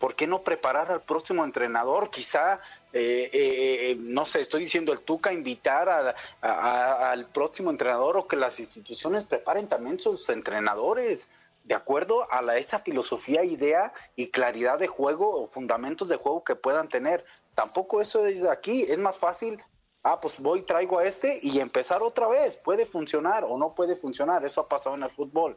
¿por 0.00 0.16
qué 0.16 0.26
no 0.26 0.42
preparar 0.42 0.90
al 0.90 1.02
próximo 1.02 1.44
entrenador? 1.44 2.10
Quizá, 2.10 2.60
eh, 2.92 3.30
eh, 3.32 3.96
no 4.00 4.26
sé, 4.26 4.40
estoy 4.40 4.62
diciendo 4.62 4.92
el 4.92 5.00
Tuca, 5.00 5.32
invitar 5.32 6.16
al 6.40 7.26
próximo 7.26 7.70
entrenador 7.70 8.16
o 8.16 8.26
que 8.26 8.36
las 8.36 8.58
instituciones 8.58 9.22
preparen 9.22 9.68
también 9.68 10.00
sus 10.00 10.28
entrenadores 10.28 11.28
de 11.66 11.74
acuerdo 11.74 12.28
a 12.30 12.56
esta 12.56 12.78
filosofía, 12.78 13.42
idea 13.42 13.92
y 14.14 14.28
claridad 14.28 14.78
de 14.78 14.86
juego 14.86 15.42
o 15.42 15.48
fundamentos 15.48 16.08
de 16.08 16.16
juego 16.16 16.44
que 16.44 16.54
puedan 16.54 16.88
tener. 16.88 17.24
Tampoco 17.56 18.00
eso 18.00 18.24
es 18.24 18.44
aquí, 18.44 18.82
es 18.82 18.98
más 18.98 19.18
fácil, 19.18 19.60
ah, 20.04 20.20
pues 20.20 20.38
voy, 20.38 20.62
traigo 20.62 21.00
a 21.00 21.04
este 21.04 21.40
y 21.42 21.58
empezar 21.58 22.02
otra 22.02 22.28
vez. 22.28 22.56
Puede 22.56 22.86
funcionar 22.86 23.42
o 23.42 23.58
no 23.58 23.74
puede 23.74 23.96
funcionar, 23.96 24.44
eso 24.44 24.60
ha 24.60 24.68
pasado 24.68 24.94
en 24.94 25.02
el 25.02 25.10
fútbol. 25.10 25.56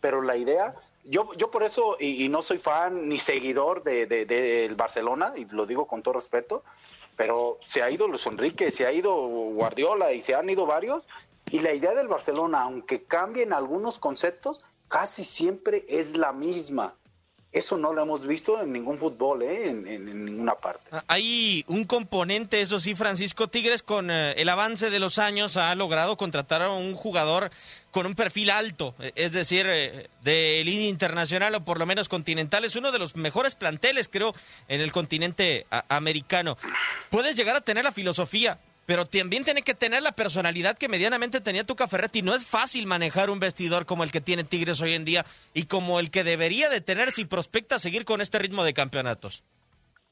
Pero 0.00 0.22
la 0.22 0.34
idea, 0.34 0.74
yo, 1.04 1.34
yo 1.34 1.50
por 1.50 1.62
eso, 1.62 1.98
y, 2.00 2.26
no 2.30 2.40
soy 2.40 2.56
fan 2.56 3.06
ni 3.06 3.18
seguidor 3.18 3.82
del 3.82 4.08
de, 4.08 4.24
de, 4.24 4.72
Barcelona, 4.74 5.34
y 5.36 5.44
lo 5.44 5.66
digo 5.66 5.86
con 5.86 6.02
todo 6.02 6.14
respeto, 6.14 6.64
pero 7.16 7.58
se 7.66 7.82
ha 7.82 7.90
ido 7.90 8.08
Luis 8.08 8.26
Enrique, 8.26 8.70
se 8.70 8.86
ha 8.86 8.92
ido 8.92 9.14
Guardiola 9.14 10.14
y 10.14 10.22
se 10.22 10.34
han 10.34 10.48
ido 10.48 10.64
varios, 10.64 11.06
y 11.50 11.58
la 11.58 11.74
idea 11.74 11.94
del 11.94 12.08
Barcelona, 12.08 12.62
aunque 12.62 13.02
cambien 13.02 13.52
algunos 13.52 13.98
conceptos, 13.98 14.64
casi 14.90 15.24
siempre 15.24 15.84
es 15.88 16.16
la 16.16 16.32
misma. 16.32 16.94
Eso 17.52 17.76
no 17.76 17.92
lo 17.92 18.02
hemos 18.02 18.24
visto 18.28 18.62
en 18.62 18.72
ningún 18.72 18.96
fútbol, 18.96 19.42
¿eh? 19.42 19.68
en, 19.68 20.24
ninguna 20.24 20.54
parte. 20.54 20.84
Ah, 20.92 21.02
hay 21.08 21.64
un 21.66 21.84
componente, 21.84 22.60
eso 22.60 22.78
sí, 22.78 22.94
Francisco 22.94 23.48
Tigres, 23.48 23.82
con 23.82 24.08
eh, 24.08 24.34
el 24.36 24.48
avance 24.48 24.88
de 24.88 25.00
los 25.00 25.18
años 25.18 25.56
ha 25.56 25.74
logrado 25.74 26.16
contratar 26.16 26.62
a 26.62 26.70
un 26.70 26.94
jugador 26.94 27.50
con 27.90 28.06
un 28.06 28.14
perfil 28.14 28.50
alto, 28.50 28.94
eh, 29.00 29.10
es 29.16 29.32
decir, 29.32 29.66
de 29.66 30.62
línea 30.64 30.88
internacional 30.88 31.56
o 31.56 31.64
por 31.64 31.80
lo 31.80 31.86
menos 31.86 32.08
continental. 32.08 32.64
Es 32.64 32.76
uno 32.76 32.92
de 32.92 33.00
los 33.00 33.16
mejores 33.16 33.56
planteles, 33.56 34.08
creo, 34.08 34.32
en 34.68 34.80
el 34.80 34.92
continente 34.92 35.66
americano. 35.88 36.56
Puedes 37.10 37.34
llegar 37.34 37.56
a 37.56 37.60
tener 37.60 37.82
la 37.82 37.90
filosofía, 37.90 38.60
pero 38.90 39.06
también 39.06 39.44
tiene 39.44 39.62
que 39.62 39.74
tener 39.74 40.02
la 40.02 40.10
personalidad 40.10 40.76
que 40.76 40.88
medianamente 40.88 41.40
tenía 41.40 41.62
Tuca 41.62 41.86
Ferretti. 41.86 42.22
No 42.22 42.34
es 42.34 42.44
fácil 42.44 42.86
manejar 42.86 43.30
un 43.30 43.38
vestidor 43.38 43.86
como 43.86 44.02
el 44.02 44.10
que 44.10 44.20
tiene 44.20 44.42
Tigres 44.42 44.80
hoy 44.80 44.94
en 44.94 45.04
día 45.04 45.24
y 45.54 45.66
como 45.66 46.00
el 46.00 46.10
que 46.10 46.24
debería 46.24 46.68
de 46.68 46.80
tener 46.80 47.12
si 47.12 47.24
prospecta 47.24 47.78
seguir 47.78 48.04
con 48.04 48.20
este 48.20 48.40
ritmo 48.40 48.64
de 48.64 48.74
campeonatos. 48.74 49.44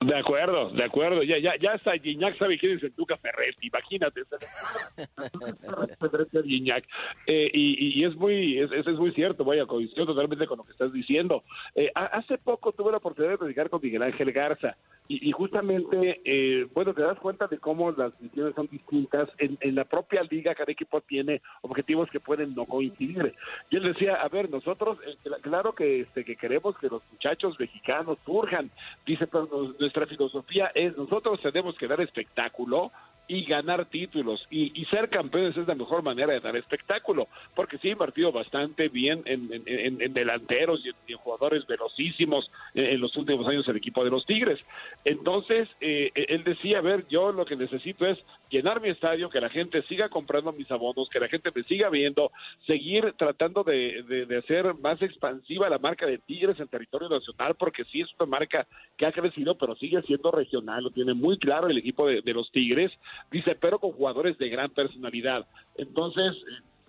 De 0.00 0.16
acuerdo, 0.16 0.70
de 0.70 0.84
acuerdo. 0.84 1.24
Ya, 1.24 1.38
ya, 1.38 1.56
ya 1.60 1.72
hasta 1.72 1.98
Gignac 1.98 2.38
sabe 2.38 2.56
quién 2.56 2.76
es 2.76 2.82
el 2.84 2.92
Tuca 2.92 3.16
Ferretti, 3.16 3.66
imagínate. 3.66 4.20
eh, 7.26 7.50
y, 7.52 8.04
es 8.04 8.14
muy, 8.14 8.60
es, 8.60 8.70
es 8.70 8.96
muy 8.96 9.10
cierto, 9.10 9.44
vaya, 9.44 9.66
coincido 9.66 10.06
totalmente 10.06 10.46
con 10.46 10.58
lo 10.58 10.64
que 10.64 10.70
estás 10.70 10.92
diciendo. 10.92 11.42
Eh, 11.74 11.90
hace 11.94 12.38
poco 12.38 12.70
tuve 12.70 12.92
la 12.92 12.98
oportunidad 12.98 13.32
de 13.32 13.38
platicar 13.38 13.68
con 13.70 13.80
Miguel 13.82 14.04
Ángel 14.04 14.30
Garza 14.30 14.76
y, 15.10 15.32
justamente, 15.32 16.20
eh, 16.22 16.66
bueno, 16.74 16.92
te 16.92 17.00
das 17.00 17.18
cuenta 17.18 17.46
de 17.46 17.56
cómo 17.56 17.92
las 17.92 18.12
decisiones 18.20 18.54
son 18.54 18.68
distintas. 18.70 19.30
En, 19.38 19.56
en, 19.62 19.74
la 19.74 19.86
propia 19.86 20.22
liga, 20.22 20.54
cada 20.54 20.70
equipo 20.70 21.00
tiene 21.00 21.40
objetivos 21.62 22.10
que 22.10 22.20
pueden 22.20 22.54
no 22.54 22.66
coincidir. 22.66 23.34
Y 23.70 23.78
él 23.78 23.84
decía, 23.84 24.16
a 24.16 24.28
ver, 24.28 24.50
nosotros, 24.50 24.98
eh, 25.06 25.16
claro 25.40 25.74
que, 25.74 26.00
este, 26.00 26.26
que 26.26 26.36
queremos 26.36 26.76
que 26.76 26.88
los 26.88 27.02
muchachos 27.10 27.58
mexicanos 27.58 28.18
surjan. 28.26 28.70
Dice, 29.06 29.26
pero 29.26 29.72
nuestra 29.88 30.06
filosofía 30.06 30.70
es, 30.74 30.96
nosotros 30.96 31.40
tenemos 31.40 31.76
que 31.78 31.86
dar 31.88 32.00
espectáculo, 32.00 32.92
y 33.28 33.44
ganar 33.44 33.84
títulos. 33.84 34.44
Y, 34.50 34.72
y, 34.80 34.86
ser 34.86 35.10
campeones 35.10 35.56
es 35.56 35.68
la 35.68 35.74
mejor 35.74 36.02
manera 36.02 36.32
de 36.32 36.40
dar 36.40 36.56
espectáculo, 36.56 37.28
porque 37.54 37.76
sí 37.78 37.88
ha 37.88 37.92
invertido 37.92 38.32
bastante 38.32 38.88
bien 38.88 39.22
en, 39.26 39.50
en, 39.66 40.14
delanteros 40.14 40.80
y 40.84 41.12
en, 41.12 41.18
jugadores 41.18 41.66
velocísimos 41.66 42.50
en, 42.74 43.00
los 43.00 43.14
últimos 43.16 43.46
años 43.46 43.68
el 43.68 43.76
equipo 43.76 44.02
de 44.02 44.10
los 44.10 44.24
Tigres. 44.24 44.58
Entonces, 45.04 45.68
eh, 45.80 46.10
él 46.14 46.42
decía, 46.42 46.78
a 46.78 46.82
ver, 46.82 47.06
yo 47.08 47.30
lo 47.30 47.44
que 47.44 47.56
necesito 47.56 48.06
es 48.06 48.18
llenar 48.50 48.80
mi 48.80 48.88
estadio, 48.88 49.30
que 49.30 49.40
la 49.40 49.48
gente 49.48 49.82
siga 49.82 50.08
comprando 50.08 50.52
mis 50.52 50.70
abonos, 50.70 51.08
que 51.08 51.20
la 51.20 51.28
gente 51.28 51.50
me 51.54 51.62
siga 51.64 51.90
viendo, 51.90 52.32
seguir 52.66 53.14
tratando 53.16 53.62
de, 53.64 54.02
de, 54.26 54.36
hacer 54.38 54.74
más 54.74 55.00
expansiva 55.02 55.68
la 55.68 55.78
marca 55.78 56.06
de 56.06 56.18
Tigres 56.18 56.58
en 56.60 56.68
territorio 56.68 57.08
nacional, 57.08 57.54
porque 57.56 57.84
sí 57.84 58.00
es 58.00 58.08
una 58.18 58.30
marca 58.30 58.66
que 58.96 59.06
ha 59.06 59.12
crecido, 59.12 59.56
pero 59.56 59.76
sigue 59.76 60.02
siendo 60.02 60.30
regional, 60.30 60.84
lo 60.84 60.90
tiene 60.90 61.14
muy 61.14 61.38
claro 61.38 61.68
el 61.68 61.78
equipo 61.78 62.06
de, 62.06 62.22
de 62.22 62.32
los 62.32 62.50
Tigres, 62.50 62.92
dice, 63.30 63.54
pero 63.54 63.78
con 63.78 63.92
jugadores 63.92 64.38
de 64.38 64.48
gran 64.48 64.70
personalidad. 64.70 65.46
Entonces, 65.76 66.34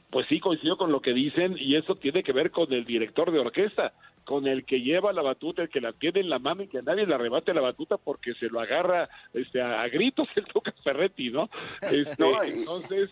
pues 0.10 0.26
sí 0.28 0.40
coincido 0.40 0.78
con 0.78 0.92
lo 0.92 1.02
que 1.02 1.14
dicen 1.14 1.56
y 1.58 1.76
eso 1.76 1.96
tiene 1.96 2.24
que 2.24 2.34
ver 2.34 2.52
con 2.52 2.72
el 2.74 2.86
director 2.86 3.32
de 3.32 3.40
orquesta, 3.40 3.94
con 4.30 4.46
el 4.46 4.64
que 4.64 4.82
lleva 4.82 5.12
la 5.12 5.24
batuta, 5.24 5.64
el 5.64 5.70
que 5.70 5.82
la 5.82 5.92
tiene 5.92 6.20
en 6.20 6.30
la 6.30 6.38
mano 6.38 6.62
y 6.62 6.68
que 6.68 6.84
nadie 6.84 7.08
le 7.08 7.16
arrebate 7.16 7.52
la 7.52 7.62
batuta 7.62 7.98
porque 7.98 8.36
se 8.36 8.46
lo 8.46 8.60
agarra 8.60 9.10
este, 9.34 9.60
a, 9.60 9.88
gritos 9.88 10.28
el 10.36 10.46
Tuca 10.54 10.72
Ferretti, 10.84 11.32
¿no? 11.32 11.50
Este, 11.82 12.24
Entonces, 12.46 13.10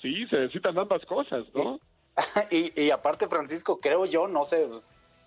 sí, 0.00 0.24
se 0.28 0.38
necesitan 0.38 0.78
ambas 0.78 1.04
cosas, 1.04 1.46
¿no? 1.52 1.80
Y, 2.52 2.80
y, 2.80 2.92
aparte, 2.92 3.26
Francisco, 3.26 3.80
creo 3.80 4.06
yo, 4.06 4.28
no 4.28 4.44
sé 4.44 4.68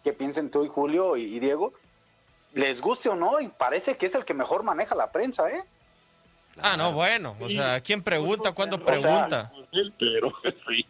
qué 0.06 0.14
piensen 0.14 0.50
tú 0.50 0.64
y 0.64 0.70
Julio 0.70 1.18
y, 1.18 1.38
Diego, 1.42 1.74
les 2.54 2.80
guste 2.80 3.10
o 3.10 3.16
no, 3.16 3.42
y 3.42 3.50
parece 3.50 3.98
que 3.98 4.06
es 4.06 4.16
el 4.16 4.24
que 4.24 4.34
mejor 4.34 4.64
maneja 4.64 4.96
la 4.96 5.12
prensa, 5.12 5.52
¿eh? 5.52 5.62
Ah, 6.62 6.78
no, 6.78 6.94
bueno, 6.94 7.36
o 7.42 7.50
sea, 7.50 7.82
¿quién 7.82 8.02
pregunta? 8.02 8.54
¿Cuándo 8.54 8.80
pregunta? 8.80 9.52
pero 10.00 10.32
sí. 10.66 10.86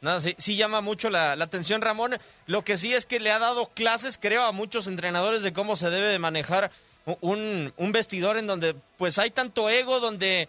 No, 0.00 0.20
sí, 0.20 0.34
sí 0.38 0.56
llama 0.56 0.80
mucho 0.80 1.10
la, 1.10 1.32
atención 1.32 1.80
Ramón. 1.80 2.18
Lo 2.46 2.62
que 2.62 2.76
sí 2.76 2.94
es 2.94 3.06
que 3.06 3.20
le 3.20 3.32
ha 3.32 3.38
dado 3.38 3.66
clases, 3.66 4.18
creo, 4.20 4.42
a 4.42 4.52
muchos 4.52 4.86
entrenadores 4.86 5.42
de 5.42 5.52
cómo 5.52 5.76
se 5.76 5.90
debe 5.90 6.08
de 6.08 6.18
manejar 6.18 6.70
un, 7.20 7.72
un 7.76 7.92
vestidor 7.92 8.36
en 8.36 8.46
donde 8.46 8.76
pues 8.96 9.18
hay 9.18 9.30
tanto 9.30 9.68
ego, 9.68 9.98
donde 10.00 10.48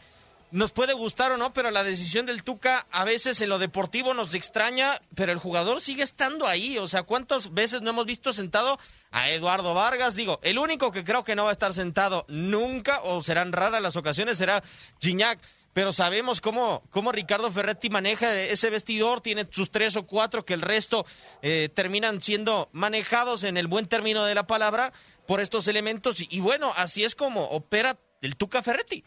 nos 0.51 0.71
puede 0.71 0.93
gustar 0.93 1.31
o 1.31 1.37
no, 1.37 1.53
pero 1.53 1.69
la 1.69 1.83
decisión 1.83 2.25
del 2.25 2.43
Tuca 2.43 2.87
a 2.91 3.03
veces 3.03 3.39
en 3.41 3.49
lo 3.49 3.59
deportivo 3.59 4.13
nos 4.13 4.33
extraña, 4.33 4.99
pero 5.15 5.31
el 5.31 5.37
jugador 5.37 5.79
sigue 5.79 6.03
estando 6.03 6.47
ahí. 6.47 6.77
O 6.77 6.87
sea, 6.87 7.03
¿cuántas 7.03 7.53
veces 7.53 7.81
no 7.81 7.91
hemos 7.91 8.05
visto 8.05 8.33
sentado 8.33 8.79
a 9.11 9.29
Eduardo 9.29 9.73
Vargas? 9.73 10.15
Digo, 10.15 10.39
el 10.41 10.57
único 10.57 10.91
que 10.91 11.03
creo 11.03 11.23
que 11.23 11.35
no 11.35 11.43
va 11.43 11.49
a 11.49 11.53
estar 11.53 11.73
sentado 11.73 12.25
nunca, 12.27 13.01
o 13.03 13.21
serán 13.21 13.51
raras 13.51 13.81
las 13.81 13.95
ocasiones, 13.95 14.37
será 14.37 14.63
Gignac. 14.99 15.39
Pero 15.73 15.91
sabemos 15.91 16.41
cómo, 16.41 16.83
cómo 16.89 17.11
Ricardo 17.11 17.49
Ferretti 17.51 17.89
maneja 17.89 18.39
ese 18.41 18.69
vestidor, 18.69 19.21
tiene 19.21 19.45
sus 19.49 19.71
tres 19.71 19.95
o 19.95 20.05
cuatro 20.05 20.45
que 20.45 20.53
el 20.53 20.61
resto 20.61 21.05
eh, 21.41 21.69
terminan 21.73 22.21
siendo 22.21 22.69
manejados 22.71 23.43
en 23.43 23.57
el 23.57 23.67
buen 23.67 23.87
término 23.87 24.25
de 24.25 24.35
la 24.35 24.47
palabra 24.47 24.91
por 25.27 25.39
estos 25.39 25.67
elementos. 25.67 26.21
y 26.21 26.39
bueno, 26.39 26.71
así 26.75 27.03
es 27.03 27.15
como 27.15 27.43
opera 27.45 27.97
el 28.21 28.35
Tuca 28.35 28.61
Ferretti. 28.61 29.03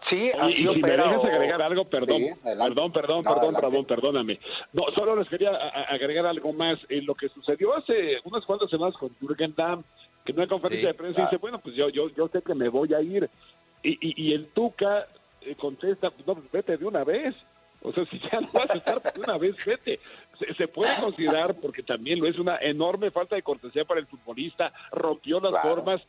Sí, 0.00 0.30
así 0.38 0.66
si 0.66 0.80
me 0.80 0.90
dejas 0.90 1.24
agregar 1.24 1.62
algo, 1.62 1.84
perdón, 1.84 2.22
perdón, 2.42 2.92
perdón, 2.92 3.22
perdón, 3.22 3.54
perdón, 3.54 3.84
perdóname. 3.84 4.40
No, 4.72 4.84
solo 4.94 5.14
les 5.16 5.28
quería 5.28 5.50
agregar 5.88 6.26
algo 6.26 6.52
más. 6.52 6.78
En 6.88 7.06
lo 7.06 7.14
que 7.14 7.28
sucedió 7.28 7.74
hace 7.76 8.18
unas 8.24 8.44
cuantas 8.44 8.70
semanas 8.70 8.96
con 8.96 9.14
Jürgen 9.20 9.54
Damm, 9.56 9.84
que 10.24 10.32
en 10.32 10.38
una 10.38 10.48
conferencia 10.48 10.88
de 10.88 10.94
prensa 10.94 11.22
dice, 11.22 11.36
bueno, 11.36 11.60
pues 11.60 11.76
yo, 11.76 11.88
yo, 11.88 12.08
yo 12.10 12.28
sé 12.28 12.42
que 12.42 12.54
me 12.54 12.68
voy 12.68 12.92
a 12.94 13.00
ir. 13.00 13.30
Y, 13.84 13.98
y, 14.00 14.32
el 14.32 14.46
Tuca 14.48 15.08
contesta, 15.56 16.10
pues 16.10 16.26
no, 16.26 16.34
pues 16.34 16.50
vete 16.50 16.76
de 16.76 16.84
una 16.84 17.04
vez. 17.04 17.34
O 17.82 17.92
sea, 17.92 18.04
si 18.10 18.18
ya 18.18 18.40
no 18.40 18.48
vas 18.52 18.70
a 18.70 18.74
estar 18.74 19.02
de 19.02 19.20
una 19.20 19.38
vez, 19.38 19.56
vete. 19.64 20.00
Se, 20.56 20.68
puede 20.68 20.90
considerar, 21.00 21.54
porque 21.60 21.82
también 21.82 22.18
lo 22.18 22.26
es 22.26 22.38
una 22.38 22.56
enorme 22.58 23.10
falta 23.10 23.36
de 23.36 23.42
cortesía 23.42 23.84
para 23.84 24.00
el 24.00 24.06
futbolista, 24.06 24.72
rompió 24.90 25.40
las 25.40 25.62
formas 25.62 26.02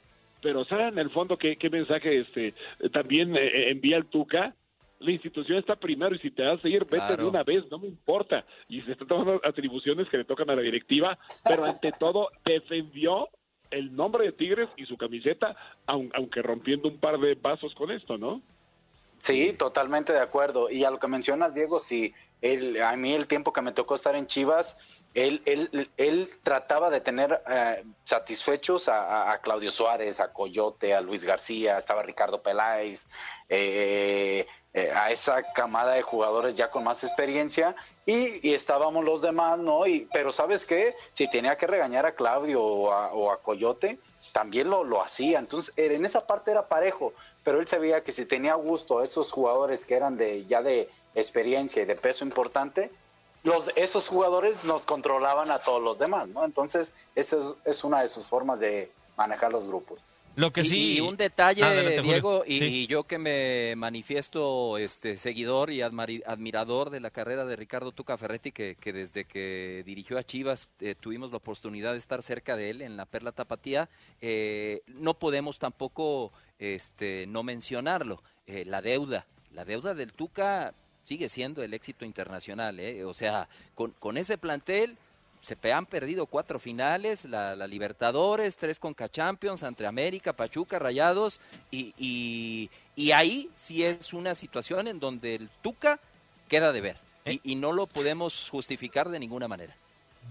pero 0.44 0.66
¿saben 0.66 0.90
en 0.90 1.00
el 1.00 1.10
fondo 1.10 1.38
qué, 1.38 1.56
qué 1.56 1.70
mensaje 1.70 2.20
este 2.20 2.54
también 2.92 3.36
eh, 3.36 3.48
eh, 3.48 3.72
envía 3.72 3.98
el 3.98 4.06
Tuca? 4.06 4.54
La 5.00 5.12
institución 5.12 5.58
está 5.58 5.76
primero 5.76 6.16
y 6.16 6.20
si 6.20 6.32
te 6.32 6.44
vas 6.44 6.64
a 6.64 6.68
ir, 6.68 6.86
vete 6.86 7.18
de 7.18 7.26
una 7.26 7.44
vez, 7.44 7.64
no 7.72 7.80
me 7.80 7.88
importa. 7.88 8.46
Y 8.70 8.82
se 8.82 8.92
están 8.92 9.08
tomando 9.08 9.42
atribuciones 9.44 10.08
que 10.08 10.18
le 10.18 10.24
tocan 10.24 10.50
a 10.50 10.56
la 10.56 10.62
directiva, 10.62 11.18
pero 11.44 11.66
ante 11.66 11.92
todo 12.00 12.30
defendió 12.46 13.28
el 13.72 13.94
nombre 13.96 14.26
de 14.26 14.32
Tigres 14.32 14.70
y 14.78 14.86
su 14.86 14.96
camiseta, 14.96 15.58
aunque 15.88 16.42
rompiendo 16.42 16.88
un 16.88 17.00
par 17.00 17.20
de 17.20 17.36
vasos 17.36 17.74
con 17.76 17.92
esto, 17.92 18.18
¿no? 18.18 18.42
Sí, 19.20 19.54
totalmente 19.54 20.12
de 20.14 20.20
acuerdo. 20.20 20.70
Y 20.70 20.84
a 20.84 20.92
lo 20.92 21.00
que 21.00 21.08
mencionas, 21.08 21.54
Diego, 21.54 21.80
sí, 21.80 22.14
a 22.84 22.96
mí 22.98 23.14
el 23.14 23.28
tiempo 23.28 23.54
que 23.54 23.62
me 23.62 23.72
tocó 23.72 23.96
estar 23.96 24.16
en 24.16 24.28
Chivas, 24.28 24.78
él, 25.14 25.42
él, 25.46 25.90
él 25.96 26.30
trataba 26.44 26.90
de 26.90 27.00
tener 27.00 27.42
eh, 27.50 27.84
satisfechos 28.04 28.90
a, 28.90 29.40
Claudio 29.42 29.72
Suárez, 29.72 30.20
a 30.20 30.34
Coyote, 30.34 30.94
a 30.94 31.02
Luis 31.02 31.24
García, 31.24 31.78
estaba 31.78 32.04
Ricardo 32.04 32.42
Peláez, 32.42 33.06
eh, 33.48 34.46
eh, 34.74 34.92
a 34.92 35.12
esa 35.12 35.44
camada 35.54 35.94
de 35.94 36.02
jugadores 36.02 36.56
ya 36.56 36.70
con 36.70 36.84
más 36.84 37.04
experiencia 37.04 37.76
y, 38.06 38.54
estábamos 38.54 39.06
los 39.06 39.22
demás, 39.22 39.60
¿no? 39.60 39.86
Y, 39.88 40.10
pero 40.12 40.32
sabes 40.32 40.66
qué, 40.66 40.96
si 41.14 41.30
tenía 41.30 41.58
que 41.58 41.68
regañar 41.68 42.06
a 42.06 42.16
Claudio 42.16 42.62
o 42.62 43.32
a, 43.32 43.42
Coyote, 43.42 44.00
también 44.34 44.70
lo, 44.70 44.84
lo 44.84 45.02
hacía. 45.02 45.40
Entonces, 45.40 45.74
en 45.78 46.04
esa 46.04 46.26
parte 46.26 46.52
era 46.52 46.68
parejo, 46.68 47.14
pero 47.44 47.60
él 47.60 47.68
sabía 47.68 48.04
que 48.04 48.12
si 48.12 48.26
tenía 48.26 48.56
gusto 48.56 49.00
a 49.00 49.04
esos 49.04 49.32
jugadores 49.32 49.86
que 49.86 49.96
eran 49.96 50.18
de 50.18 50.46
ya 50.46 50.62
de 50.62 50.90
experiencia 51.16 51.82
y 51.82 51.86
de 51.86 51.96
peso 51.96 52.24
importante, 52.26 52.92
los, 53.44 53.70
esos 53.76 54.08
jugadores 54.08 54.64
nos 54.64 54.86
controlaban 54.86 55.52
a 55.52 55.60
todos 55.60 55.82
los 55.82 56.00
demás, 56.00 56.28
¿no? 56.30 56.46
Entonces, 56.46 56.94
esa 57.16 57.38
es, 57.66 57.84
una 57.84 58.02
de 58.02 58.08
sus 58.08 58.26
formas 58.26 58.60
de 58.60 58.90
manejar 59.18 59.52
los 59.52 59.68
grupos. 59.68 60.00
Lo 60.36 60.52
que 60.52 60.64
sí. 60.64 60.98
Y, 60.98 61.00
un 61.02 61.16
detalle, 61.16 62.02
Diego, 62.02 62.44
y, 62.48 62.88
yo 62.88 63.04
que 63.04 63.20
me 63.20 63.76
manifiesto 63.76 64.80
este 64.80 65.18
seguidor 65.18 65.70
y 65.70 65.82
admirador 65.82 66.90
de 66.90 67.02
la 67.02 67.12
carrera 67.12 67.46
de 67.46 67.56
Ricardo 67.56 67.92
Tuca 67.92 68.18
Ferretti, 68.18 68.52
que, 68.52 68.76
desde 68.84 69.26
que 69.26 69.84
dirigió 69.86 70.18
a 70.18 70.24
Chivas 70.24 70.70
eh, 70.80 70.96
tuvimos 71.00 71.30
la 71.30 71.38
oportunidad 71.38 71.92
de 71.92 72.00
estar 72.00 72.24
cerca 72.24 72.56
de 72.56 72.72
él 72.72 72.82
en 72.82 72.98
la 72.98 73.06
Perla 73.06 73.32
Tapatía, 73.32 73.90
eh, 74.22 74.82
no 74.88 75.14
podemos 75.14 75.60
tampoco 75.60 76.32
este, 76.64 77.26
no 77.28 77.44
mencionarlo. 77.44 78.24
Eh, 78.48 78.64
la 78.66 78.82
deuda, 78.82 79.26
la 79.52 79.66
deuda 79.66 79.94
del 79.94 80.14
Tuca 80.14 80.74
sigue 81.04 81.28
siendo 81.28 81.62
el 81.62 81.74
éxito 81.74 82.06
internacional. 82.06 82.80
¿eh? 82.80 83.04
O 83.04 83.14
sea, 83.14 83.50
con, 83.76 83.92
con 83.92 84.18
ese 84.18 84.38
plantel 84.38 84.98
se 85.44 85.74
han 85.74 85.86
perdido 85.86 86.26
cuatro 86.26 86.58
finales, 86.58 87.26
la, 87.26 87.68
Libertadores, 87.68 88.56
tres 88.56 88.80
Conca 88.80 89.10
Champions, 89.10 89.62
entre 89.64 89.88
América, 89.88 90.32
Pachuca, 90.32 90.80
Rayados, 90.80 91.42
y, 91.70 92.70
y, 92.96 93.12
ahí 93.12 93.50
sí 93.56 93.84
es 93.84 94.14
una 94.14 94.36
situación 94.36 94.88
en 94.88 95.02
donde 95.02 95.36
el 95.36 95.50
Tuca 95.62 96.00
queda 96.48 96.72
de 96.72 96.80
ver, 96.80 96.98
¿Eh? 97.26 97.40
y, 97.44 97.56
no 97.56 97.74
lo 97.74 97.88
podemos 97.88 98.50
justificar 98.50 99.10
de 99.10 99.20
ninguna 99.20 99.50
manera. 99.50 99.76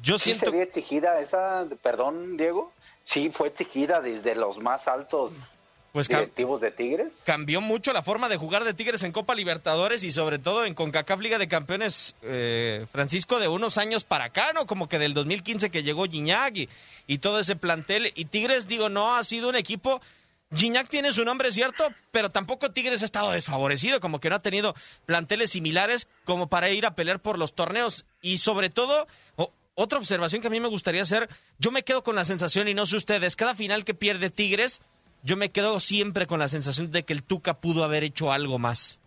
Yo 0.03 0.19
¿Sí 0.19 0.33
sería 0.33 0.63
exigida 0.63 1.21
esa, 1.21 1.69
perdón 1.83 2.39
Diego, 2.39 2.73
sí 3.03 3.29
fue 3.29 3.49
exigida 3.49 4.01
desde 4.01 4.35
los 4.35 4.59
más 4.59 4.89
altos 4.89 5.51
pues 5.93 6.09
directivos 6.09 6.61
de 6.63 6.71
Tigres. 6.71 7.23
Cambió 7.27 7.61
mucho 7.61 7.93
la 7.93 8.03
forma 8.03 8.31
de 8.31 8.39
jugar 8.39 8.65
de 8.65 8.73
Tigres 8.73 9.03
en 9.03 9.13
Copa 9.13 9.35
Libertadores 9.35 10.03
y 10.05 10.11
sobre 10.11 10.39
todo 10.39 10.65
en 10.65 10.75
CONCACAF 10.75 11.21
Liga 11.21 11.37
de 11.37 11.49
Campeones, 11.49 12.17
eh, 12.23 12.87
Francisco, 12.91 13.39
de 13.39 13.49
unos 13.49 13.77
años 13.77 14.05
para 14.05 14.25
acá, 14.25 14.55
¿no? 14.55 14.67
Como 14.67 14.89
que 14.89 14.99
del 14.99 15.13
2015 15.13 15.69
que 15.69 15.83
llegó 15.83 16.07
Gignac 16.07 16.69
y, 17.07 17.19
todo 17.19 17.41
ese 17.41 17.57
plantel. 17.57 18.11
Y 18.15 18.25
Tigres, 18.25 18.67
digo, 18.67 18.89
no 18.89 19.15
ha 19.15 19.23
sido 19.25 19.49
un 19.49 19.57
equipo... 19.57 20.01
Gignac 20.55 20.89
tiene 20.91 21.13
su 21.13 21.25
nombre, 21.25 21.51
cierto, 21.51 21.89
pero 22.11 22.29
tampoco 22.29 22.73
Tigres 22.73 23.01
ha 23.01 23.07
estado 23.07 23.31
desfavorecido, 23.31 24.01
como 24.01 24.21
que 24.21 24.29
no 24.29 24.37
ha 24.37 24.41
tenido 24.41 24.75
planteles 25.07 25.53
similares 25.53 26.09
como 26.27 26.47
para 26.47 26.69
ir 26.69 26.85
a 26.85 26.95
pelear 26.95 27.21
por 27.21 27.39
los 27.39 27.55
torneos. 27.55 28.05
Y 28.21 28.37
sobre 28.37 28.69
todo, 28.69 29.07
otra 29.75 29.99
observación 29.99 30.43
que 30.43 30.49
a 30.49 30.51
mí 30.51 30.61
me 30.61 30.69
gustaría 30.69 31.01
hacer, 31.01 31.31
yo 31.59 31.71
me 31.71 31.85
quedo 31.85 32.03
con 32.03 32.17
la 32.17 32.27
sensación, 32.27 32.69
y 32.69 32.75
no 32.75 32.85
sé 32.85 32.97
ustedes, 32.97 33.35
cada 33.35 33.55
final 33.55 33.87
que 33.87 33.95
pierde 33.95 34.29
Tigres 34.29 34.83
yo 35.23 35.37
me 35.37 35.51
quedo 35.51 35.79
siempre 35.81 36.27
con 36.27 36.41
la 36.41 36.49
sensación 36.49 36.91
de 36.91 37.05
que 37.05 37.13
el 37.13 37.23
Tuca 37.23 37.61
pudo 37.61 37.85
haber 37.85 38.05
hecho 38.05 38.33
algo 38.33 38.59
más. 38.59 39.02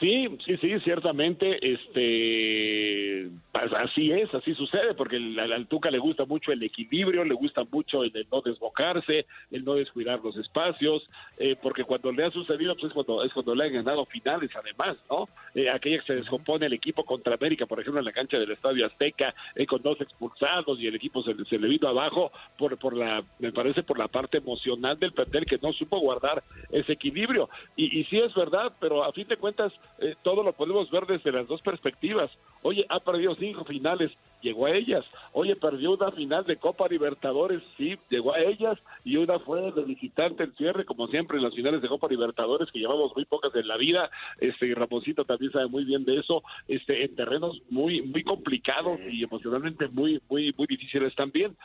Sí, 0.00 0.28
sí, 0.44 0.58
sí, 0.58 0.78
ciertamente, 0.80 1.58
este, 1.72 3.30
pues 3.50 3.72
así 3.72 4.12
es, 4.12 4.32
así 4.34 4.54
sucede, 4.54 4.92
porque 4.92 5.16
al, 5.16 5.66
Tuca 5.68 5.90
le 5.90 5.98
gusta 5.98 6.26
mucho 6.26 6.52
el 6.52 6.62
equilibrio, 6.62 7.24
le 7.24 7.32
gusta 7.32 7.64
mucho 7.64 8.04
el, 8.04 8.12
no 8.30 8.42
desbocarse, 8.42 9.24
el 9.50 9.64
no 9.64 9.72
descuidar 9.74 10.20
los 10.22 10.36
espacios, 10.36 11.08
eh, 11.38 11.56
porque 11.62 11.84
cuando 11.84 12.12
le 12.12 12.24
ha 12.24 12.30
sucedido, 12.30 12.74
pues 12.74 12.88
es 12.88 12.92
cuando, 12.92 13.24
es 13.24 13.32
cuando 13.32 13.54
le 13.54 13.64
han 13.64 13.72
ganado 13.72 14.04
finales, 14.04 14.50
además, 14.54 14.98
¿no? 15.10 15.30
Eh, 15.54 15.70
aquella 15.70 16.00
que 16.00 16.06
se 16.06 16.16
descompone 16.16 16.66
el 16.66 16.74
equipo 16.74 17.02
contra 17.02 17.34
América, 17.34 17.64
por 17.64 17.80
ejemplo, 17.80 18.00
en 18.00 18.04
la 18.04 18.12
cancha 18.12 18.38
del 18.38 18.50
Estadio 18.50 18.84
Azteca, 18.84 19.34
eh, 19.54 19.64
con 19.64 19.80
dos 19.80 19.98
expulsados 20.02 20.78
y 20.78 20.88
el 20.88 20.94
equipo 20.94 21.22
se, 21.22 21.34
se, 21.46 21.58
le 21.58 21.68
vino 21.68 21.88
abajo 21.88 22.30
por, 22.58 22.76
por 22.76 22.94
la, 22.94 23.24
me 23.38 23.50
parece, 23.50 23.82
por 23.82 23.98
la 23.98 24.08
parte 24.08 24.36
emocional 24.38 24.98
del 24.98 25.12
plantel 25.12 25.46
que 25.46 25.58
no 25.62 25.72
supo 25.72 25.98
guardar 26.00 26.44
ese 26.70 26.92
equilibrio. 26.92 27.48
Y, 27.74 28.00
y 28.00 28.04
sí 28.04 28.18
es 28.18 28.34
verdad, 28.34 28.74
pero 28.78 29.02
a 29.02 29.12
fin 29.12 29.26
de 29.28 29.38
cuentas, 29.38 29.72
eh, 29.98 30.14
todo 30.22 30.42
lo 30.42 30.52
podemos 30.52 30.90
ver 30.90 31.06
desde 31.06 31.32
las 31.32 31.46
dos 31.46 31.62
perspectivas. 31.62 32.30
Oye, 32.62 32.84
ha 32.88 33.00
perdido 33.00 33.34
cinco 33.36 33.64
finales, 33.64 34.10
llegó 34.42 34.66
a 34.66 34.72
ellas. 34.72 35.04
Oye, 35.32 35.56
perdió 35.56 35.92
una 35.92 36.10
final 36.12 36.44
de 36.44 36.56
Copa 36.56 36.88
Libertadores, 36.88 37.62
sí, 37.76 37.96
llegó 38.10 38.34
a 38.34 38.40
ellas, 38.40 38.78
y 39.04 39.16
una 39.16 39.38
fue 39.38 39.72
de 39.72 39.84
visitante 39.84 40.44
el 40.44 40.54
cierre, 40.56 40.84
como 40.84 41.06
siempre 41.08 41.38
en 41.38 41.44
las 41.44 41.54
finales 41.54 41.80
de 41.80 41.88
Copa 41.88 42.08
Libertadores, 42.08 42.70
que 42.70 42.78
llevamos 42.78 43.14
muy 43.14 43.24
pocas 43.24 43.54
en 43.54 43.68
la 43.68 43.76
vida, 43.76 44.10
este, 44.38 44.66
y 44.66 44.74
Ramoncito 44.74 45.24
también 45.24 45.52
sabe 45.52 45.68
muy 45.68 45.84
bien 45.84 46.04
de 46.04 46.18
eso, 46.18 46.42
este, 46.68 47.04
en 47.04 47.14
terrenos 47.14 47.60
muy, 47.70 48.02
muy 48.02 48.22
complicados 48.22 48.98
y 49.10 49.22
emocionalmente 49.22 49.88
muy, 49.88 50.20
muy, 50.28 50.52
muy 50.56 50.66
difíciles 50.66 51.14
también. 51.14 51.56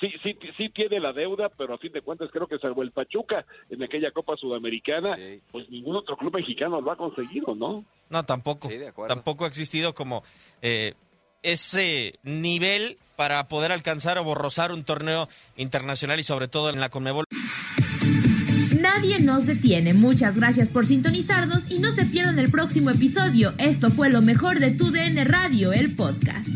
Sí, 0.00 0.12
sí, 0.22 0.38
sí 0.56 0.68
tiene 0.70 1.00
la 1.00 1.12
deuda, 1.12 1.48
pero 1.48 1.74
a 1.74 1.78
fin 1.78 1.92
de 1.92 2.02
cuentas 2.02 2.30
creo 2.30 2.46
que 2.46 2.58
salvo 2.58 2.82
el 2.82 2.90
Pachuca 2.90 3.46
en 3.70 3.82
aquella 3.82 4.10
Copa 4.10 4.36
Sudamericana, 4.36 5.16
pues 5.50 5.70
ningún 5.70 5.96
otro 5.96 6.16
club 6.16 6.34
mexicano 6.34 6.80
lo 6.80 6.90
ha 6.90 6.96
conseguido, 6.96 7.54
¿no? 7.54 7.65
No, 8.08 8.24
tampoco. 8.24 8.68
tampoco 9.08 9.44
ha 9.44 9.48
existido 9.48 9.94
como 9.94 10.22
eh, 10.62 10.94
ese 11.42 12.18
nivel 12.22 12.98
para 13.16 13.48
poder 13.48 13.72
alcanzar 13.72 14.18
o 14.18 14.24
borrosar 14.24 14.72
un 14.72 14.84
torneo 14.84 15.28
internacional 15.56 16.20
y 16.20 16.22
sobre 16.22 16.48
todo 16.48 16.70
en 16.70 16.80
la 16.80 16.88
Conmebol. 16.88 17.24
Nadie 18.80 19.20
nos 19.20 19.46
detiene. 19.46 19.94
Muchas 19.94 20.36
gracias 20.36 20.68
por 20.68 20.86
sintonizarnos 20.86 21.70
y 21.70 21.78
no 21.78 21.90
se 21.92 22.04
pierdan 22.04 22.38
el 22.38 22.50
próximo 22.50 22.90
episodio. 22.90 23.54
Esto 23.58 23.90
fue 23.90 24.10
lo 24.10 24.22
mejor 24.22 24.60
de 24.60 24.70
Tu 24.70 24.90
DN 24.90 25.24
Radio, 25.24 25.72
el 25.72 25.94
podcast. 25.96 26.55